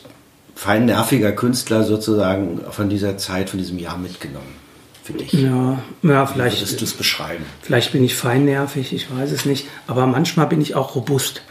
fein 0.55 0.85
nerviger 0.85 1.31
Künstler 1.31 1.83
sozusagen 1.83 2.61
von 2.71 2.89
dieser 2.89 3.17
Zeit, 3.17 3.49
von 3.49 3.59
diesem 3.59 3.77
Jahr 3.77 3.97
mitgenommen? 3.97 4.55
Für 5.03 5.13
dich? 5.13 5.31
Ja, 5.31 5.79
ja 6.01 6.25
vielleicht. 6.25 6.57
Wie 6.57 6.61
würdest 6.61 6.81
du 6.81 6.85
es 6.85 6.93
beschreiben? 6.93 7.45
Vielleicht 7.61 7.93
bin 7.93 8.03
ich 8.03 8.15
feinnervig, 8.15 8.91
ich 8.91 9.07
weiß 9.15 9.31
es 9.31 9.45
nicht. 9.45 9.67
Aber 9.87 10.05
manchmal 10.07 10.47
bin 10.47 10.59
ich 10.59 10.75
auch 10.75 10.95
robust. 10.95 11.43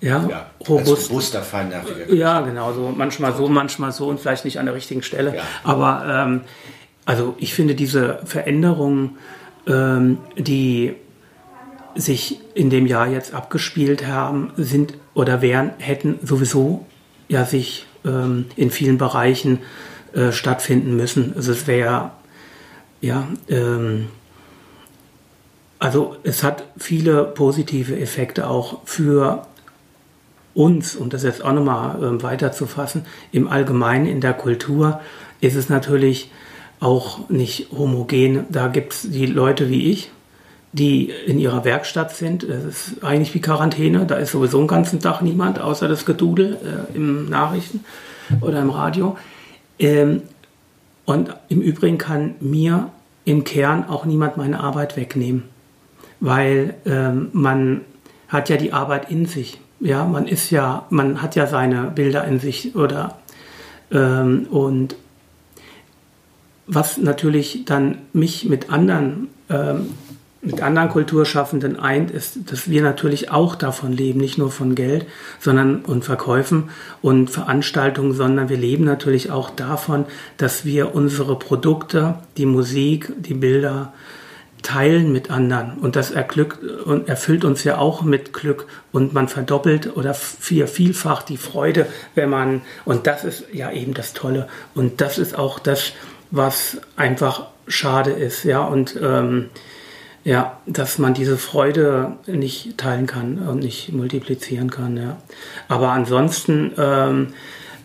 Ja, 0.00 0.26
ja 0.28 0.46
robust. 0.68 1.10
robuster, 1.10 1.42
feinnerviger. 1.42 2.12
Ja, 2.12 2.40
genau. 2.40 2.72
So 2.72 2.92
manchmal 2.96 3.34
so, 3.34 3.48
manchmal 3.48 3.92
so 3.92 4.08
und 4.08 4.20
vielleicht 4.20 4.44
nicht 4.44 4.58
an 4.58 4.66
der 4.66 4.74
richtigen 4.74 5.02
Stelle. 5.02 5.36
Ja. 5.36 5.42
Aber 5.64 6.04
ähm, 6.08 6.40
also 7.04 7.34
ich 7.38 7.54
finde 7.54 7.74
diese 7.74 8.20
Veränderungen, 8.24 9.18
ähm, 9.66 10.18
die 10.36 10.94
sich 11.94 12.40
in 12.54 12.70
dem 12.70 12.86
Jahr 12.86 13.08
jetzt 13.08 13.34
abgespielt 13.34 14.06
haben, 14.06 14.52
sind 14.56 14.94
oder 15.14 15.42
wären, 15.42 15.72
hätten 15.78 16.18
sowieso 16.22 16.86
ja 17.28 17.44
sich 17.44 17.86
ähm, 18.04 18.46
in 18.56 18.70
vielen 18.70 18.98
Bereichen 18.98 19.60
äh, 20.12 20.32
stattfinden 20.32 20.96
müssen. 20.96 21.32
Also 21.34 21.52
es 21.52 21.66
wäre 21.66 22.12
ja 23.00 23.26
ähm, 23.48 24.08
also 25.78 26.16
es 26.24 26.42
hat 26.42 26.64
viele 26.76 27.24
positive 27.24 27.98
Effekte 27.98 28.48
auch 28.48 28.80
für 28.84 29.46
uns, 30.58 30.96
um 30.96 31.08
das 31.08 31.22
jetzt 31.22 31.44
auch 31.44 31.52
nochmal 31.52 32.02
äh, 32.02 32.22
weiterzufassen, 32.22 33.06
im 33.30 33.46
Allgemeinen 33.46 34.06
in 34.06 34.20
der 34.20 34.34
Kultur 34.34 35.00
ist 35.40 35.54
es 35.54 35.68
natürlich 35.68 36.32
auch 36.80 37.28
nicht 37.28 37.70
homogen. 37.70 38.46
Da 38.50 38.66
gibt 38.66 38.92
es 38.92 39.02
die 39.02 39.26
Leute 39.26 39.70
wie 39.70 39.92
ich, 39.92 40.10
die 40.72 41.12
in 41.26 41.38
ihrer 41.38 41.64
Werkstatt 41.64 42.14
sind. 42.14 42.42
Es 42.42 42.88
ist 42.88 43.04
eigentlich 43.04 43.34
wie 43.34 43.40
Quarantäne. 43.40 44.04
Da 44.04 44.16
ist 44.16 44.32
sowieso 44.32 44.58
den 44.58 44.66
ganzen 44.66 44.98
Tag 44.98 45.22
niemand, 45.22 45.60
außer 45.60 45.86
das 45.86 46.04
Gedudel 46.04 46.58
äh, 46.64 46.96
im 46.96 47.30
Nachrichten 47.30 47.84
oder 48.40 48.60
im 48.60 48.70
Radio. 48.70 49.16
Ähm, 49.78 50.22
und 51.04 51.34
im 51.48 51.62
Übrigen 51.62 51.98
kann 51.98 52.34
mir 52.40 52.90
im 53.24 53.44
Kern 53.44 53.88
auch 53.88 54.04
niemand 54.04 54.36
meine 54.36 54.58
Arbeit 54.58 54.96
wegnehmen, 54.96 55.44
weil 56.18 56.74
ähm, 56.84 57.28
man 57.32 57.82
hat 58.26 58.48
ja 58.48 58.56
die 58.56 58.72
Arbeit 58.72 59.10
in 59.10 59.26
sich. 59.26 59.60
Ja, 59.80 60.04
man 60.04 60.26
ist 60.26 60.50
ja, 60.50 60.86
man 60.90 61.22
hat 61.22 61.36
ja 61.36 61.46
seine 61.46 61.84
Bilder 61.94 62.24
in 62.24 62.40
sich 62.40 62.74
oder 62.74 63.18
ähm, 63.90 64.46
und 64.50 64.96
was 66.66 66.98
natürlich 66.98 67.64
dann 67.64 67.98
mich 68.12 68.44
mit 68.44 68.70
anderen 68.70 69.28
ähm, 69.48 69.90
mit 70.40 70.62
anderen 70.62 70.88
Kulturschaffenden 70.88 71.78
eint, 71.80 72.10
ist, 72.10 72.50
dass 72.50 72.70
wir 72.70 72.82
natürlich 72.82 73.30
auch 73.30 73.56
davon 73.56 73.92
leben, 73.92 74.20
nicht 74.20 74.38
nur 74.38 74.52
von 74.52 74.76
Geld, 74.76 75.06
sondern 75.40 75.80
und 75.80 76.04
Verkäufen 76.04 76.70
und 77.02 77.28
Veranstaltungen, 77.28 78.12
sondern 78.12 78.48
wir 78.48 78.56
leben 78.56 78.84
natürlich 78.84 79.30
auch 79.30 79.50
davon, 79.50 80.04
dass 80.36 80.64
wir 80.64 80.94
unsere 80.94 81.36
Produkte, 81.38 82.14
die 82.36 82.46
Musik, 82.46 83.12
die 83.18 83.34
Bilder 83.34 83.92
teilen 84.68 85.12
mit 85.12 85.30
anderen 85.30 85.78
und 85.78 85.96
das 85.96 86.10
erglückt 86.10 86.62
und 86.62 87.08
erfüllt 87.08 87.46
uns 87.46 87.64
ja 87.64 87.78
auch 87.78 88.02
mit 88.02 88.34
Glück 88.34 88.66
und 88.92 89.14
man 89.14 89.26
verdoppelt 89.26 89.96
oder 89.96 90.12
vier 90.12 90.68
vielfach 90.68 91.22
die 91.22 91.38
Freude, 91.38 91.86
wenn 92.14 92.28
man 92.28 92.60
und 92.84 93.06
das 93.06 93.24
ist 93.24 93.44
ja 93.50 93.72
eben 93.72 93.94
das 93.94 94.12
Tolle 94.12 94.46
und 94.74 95.00
das 95.00 95.16
ist 95.16 95.38
auch 95.38 95.58
das, 95.58 95.92
was 96.30 96.82
einfach 96.96 97.46
schade 97.66 98.10
ist, 98.10 98.44
ja 98.44 98.62
und 98.62 98.94
ähm, 99.00 99.48
ja, 100.24 100.58
dass 100.66 100.98
man 100.98 101.14
diese 101.14 101.38
Freude 101.38 102.18
nicht 102.26 102.76
teilen 102.76 103.06
kann 103.06 103.38
und 103.38 103.60
nicht 103.60 103.92
multiplizieren 103.92 104.68
kann. 104.70 104.98
Ja. 104.98 105.16
Aber 105.68 105.92
ansonsten 105.92 106.72
ähm, 106.76 107.28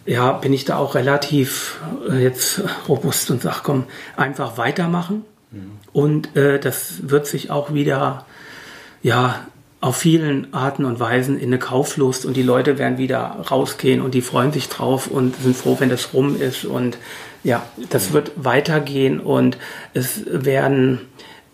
ja, 0.06 0.34
bin 0.34 0.52
ich 0.52 0.66
da 0.66 0.76
auch 0.76 0.96
relativ 0.96 1.80
äh, 2.10 2.22
jetzt 2.22 2.62
robust 2.90 3.32
und 3.32 3.42
sage, 3.42 3.62
komm, 3.64 3.86
einfach 4.18 4.58
weitermachen. 4.58 5.24
Mhm. 5.54 5.72
Und 5.94 6.36
äh, 6.36 6.60
das 6.60 7.10
wird 7.10 7.28
sich 7.28 7.50
auch 7.50 7.74
wieder 7.74 8.26
ja, 9.02 9.48
auf 9.80 9.98
vielen 9.98 10.54
Arten 10.54 10.86
und 10.86 11.00
Weisen 11.00 11.38
in 11.38 11.48
eine 11.48 11.60
Kauflust 11.60 12.26
und 12.26 12.36
die 12.36 12.44
Leute 12.44 12.78
werden 12.78 12.98
wieder 12.98 13.46
rausgehen 13.50 14.02
und 14.02 14.14
die 14.14 14.22
freuen 14.22 14.52
sich 14.52 14.70
drauf 14.70 15.08
und 15.08 15.36
sind 15.42 15.56
froh, 15.56 15.78
wenn 15.80 15.90
das 15.90 16.14
rum 16.14 16.40
ist. 16.40 16.66
Und 16.66 16.98
ja, 17.44 17.66
das 17.90 18.10
mhm. 18.10 18.14
wird 18.14 18.32
weitergehen 18.36 19.20
und 19.20 19.58
es 19.94 20.22
werden 20.26 21.02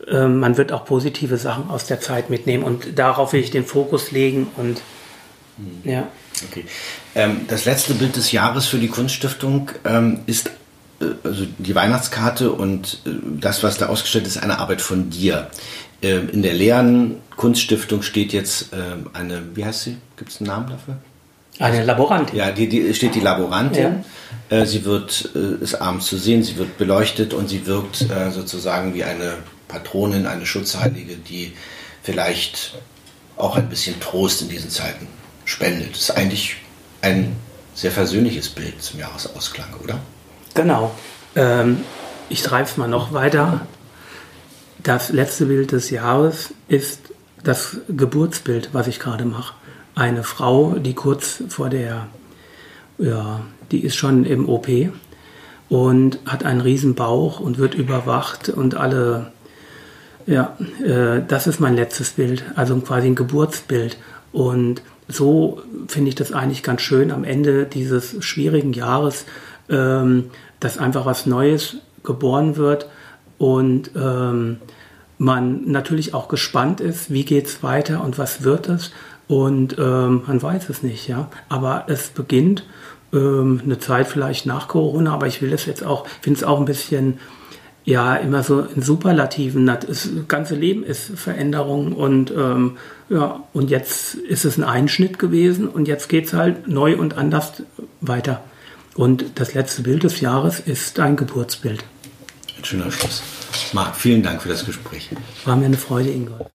ähm, 0.08 0.39
man 0.39 0.58
wird 0.58 0.72
auch 0.72 0.86
positive 0.86 1.38
Sachen 1.38 1.70
aus 1.70 1.86
der 1.86 2.00
Zeit 2.00 2.30
mitnehmen 2.30 2.64
und 2.64 2.97
darauf 2.97 3.34
will 3.34 3.41
ich 3.41 3.52
den 3.52 3.66
Fokus 3.66 4.12
legen 4.12 4.47
und 4.58 4.82
mhm. 5.58 5.89
ja. 5.89 6.08
Okay. 6.50 6.66
Ähm, 7.16 7.41
das 7.47 7.66
letzte 7.66 7.93
Bild 7.93 8.16
des 8.16 8.32
Jahres 8.32 8.68
für 8.68 8.78
die 8.78 8.88
Kunststiftung 8.88 9.72
ähm, 9.84 10.22
ist 10.26 10.47
äh, 10.47 10.52
also 11.24 11.45
die 11.58 11.76
Weihnachtskarte 11.76 12.52
und 12.52 13.02
äh, 13.06 13.12
das, 13.39 13.64
was 13.64 13.78
da 13.78 13.88
ausgestellt 13.88 14.28
ist, 14.28 14.38
eine 14.38 14.60
Arbeit 14.60 14.82
von 14.82 15.10
dir. 15.10 15.50
Ähm, 16.02 16.30
in 16.30 16.41
der 16.43 16.54
leeren 16.54 17.18
Kunststiftung 17.36 18.02
steht 18.02 18.34
jetzt 18.34 18.70
ähm, 18.74 19.10
eine, 19.14 19.41
wie 19.56 19.66
heißt 19.66 19.84
sie? 19.84 19.97
Gibt 20.18 20.32
es 20.32 20.39
einen 20.39 20.47
Namen 20.47 20.70
dafür? 20.70 20.97
Eine 21.60 21.84
Laborantin. 21.84 22.38
Ja, 22.38 22.52
die, 22.52 22.70
die 22.70 22.93
steht 22.93 23.16
die 23.16 23.20
Laborantin. 23.20 24.04
Ja. 24.50 24.58
Äh, 24.58 24.66
sie 24.66 24.86
wird, 24.86 25.30
äh, 25.36 25.62
ist 25.64 25.76
abends 25.76 26.06
zu 26.06 26.18
sehen, 26.18 26.43
sie 26.43 26.58
wird 26.58 26.78
beleuchtet 26.78 27.34
und 27.34 27.50
sie 27.50 27.66
wirkt 27.66 28.10
äh, 28.10 28.32
sozusagen 28.32 28.93
wie 28.93 29.04
eine 29.04 29.34
Patronin, 29.68 30.26
eine 30.26 30.45
Schutzheilige, 30.45 31.16
die 31.18 31.54
vielleicht 32.02 32.76
auch 33.36 33.58
ein 33.58 33.70
bisschen 33.70 34.00
Trost 34.00 34.41
in 34.41 34.50
diesen 34.50 34.70
Zeiten 34.70 35.08
spendet. 35.45 35.91
Das 35.91 36.02
ist 36.02 36.12
eigentlich 36.12 36.56
ein 37.02 37.36
sehr 37.74 37.91
versöhnliches 37.91 38.50
Bild 38.50 38.82
zum 38.82 39.00
Jahresausklang, 39.00 39.74
oder? 39.84 40.00
Genau. 40.54 40.91
Ähm, 41.36 41.82
ich 42.30 42.41
treibe 42.41 42.70
es 42.70 42.78
mal 42.78 42.88
noch 42.88 43.14
weiter. 43.14 43.62
Das 44.82 45.10
letzte 45.10 45.45
Bild 45.45 45.72
des 45.72 45.89
Jahres 45.89 46.54
ist 46.68 47.02
das 47.43 47.78
Geburtsbild, 47.89 48.70
was 48.74 48.88
ich 48.88 49.00
gerade 49.00 49.26
mache. 49.26 49.54
Eine 49.95 50.24
Frau, 50.24 50.76
die 50.78 50.93
kurz 50.93 51.43
vor 51.50 51.70
der, 51.70 52.08
ja, 52.97 53.41
die 53.72 53.84
ist 53.84 53.95
schon 53.95 54.26
im 54.26 54.47
OP 54.47 54.68
und 55.68 56.20
hat 56.26 56.43
einen 56.43 56.62
riesen 56.62 56.95
Bauch 56.95 57.39
und 57.39 57.58
wird 57.58 57.76
überwacht 57.76 58.50
und 58.50 58.76
alle 58.76 59.32
ja, 60.30 60.56
äh, 60.84 61.22
das 61.28 61.47
ist 61.47 61.60
mein 61.60 61.76
letztes 61.76 62.12
Bild, 62.12 62.43
also 62.56 62.80
quasi 62.82 63.08
ein 63.08 63.16
Geburtsbild. 63.16 63.97
Und 64.32 64.84
so 65.08 65.62
finde 65.88 66.10
ich 66.10 66.16
das 66.16 66.34
eigentlich 66.34 66.62
ganz 66.62 66.82
schön 66.82 67.12
am 67.12 67.24
Ende 67.24 67.66
dieses 67.66 68.24
schwierigen 68.24 68.74
Jahres, 68.74 69.26
ähm, 69.70 70.32
dass 70.59 70.78
einfach 70.78 71.05
was 71.05 71.26
Neues 71.26 71.78
geboren 72.03 72.55
wird 72.55 72.88
und 73.38 73.91
ähm, 73.95 74.57
man 75.17 75.70
natürlich 75.70 76.13
auch 76.13 76.28
gespannt 76.28 76.82
ist, 76.82 77.11
wie 77.11 77.26
geht 77.26 77.47
es 77.47 77.61
weiter 77.61 78.03
und 78.03 78.17
was 78.17 78.43
wird 78.43 78.70
es. 78.70 78.91
Und 79.28 79.78
ähm, 79.78 80.24
man 80.26 80.41
weiß 80.41 80.70
es 80.70 80.82
nicht, 80.82 81.07
ja. 81.07 81.30
Aber 81.49 81.86
es 81.88 82.09
beginnt 82.09 82.65
ähm, 83.13 83.61
eine 83.63 83.78
Zeit 83.78 84.07
vielleicht 84.07 84.45
nach 84.45 84.67
Corona, 84.67 85.13
aber 85.13 85.28
ich 85.28 85.41
will 85.41 85.53
es 85.53 85.65
jetzt 85.65 85.84
auch, 85.84 86.07
finde 86.22 86.38
es 86.38 86.43
auch 86.43 86.59
ein 86.59 86.65
bisschen 86.65 87.20
ja 87.86 88.15
immer 88.15 88.43
so 88.43 88.61
in 88.61 88.82
Superlativen. 88.82 89.65
Das 89.65 90.09
ganze 90.28 90.55
Leben 90.55 90.84
ist 90.84 91.11
Veränderung 91.15 91.93
und 91.93 92.32
ähm, 92.32 92.78
ja, 93.09 93.43
und 93.53 93.70
jetzt 93.70 94.15
ist 94.15 94.45
es 94.45 94.57
ein 94.57 94.63
Einschnitt 94.63 95.20
gewesen 95.20 95.67
und 95.67 95.88
jetzt 95.88 96.07
geht 96.07 96.28
es 96.28 96.34
halt 96.34 96.67
neu 96.67 96.97
und 96.97 97.17
anders 97.17 97.63
weiter. 98.01 98.41
Und 99.00 99.39
das 99.39 99.54
letzte 99.54 99.84
Bild 99.84 100.04
des 100.04 100.20
Jahres 100.20 100.60
ist 100.60 101.00
ein 101.00 101.16
Geburtsbild. 101.16 101.86
Ein 102.58 102.66
schöner 102.66 102.91
Schluss. 102.91 103.24
Marc, 103.72 103.95
vielen 103.95 104.22
Dank 104.22 104.41
für 104.41 104.50
das 104.50 104.66
Gespräch. 104.66 105.08
War 105.45 105.56
mir 105.56 105.68
eine 105.68 105.78
Freude, 105.78 106.10
Ingolf. 106.10 106.47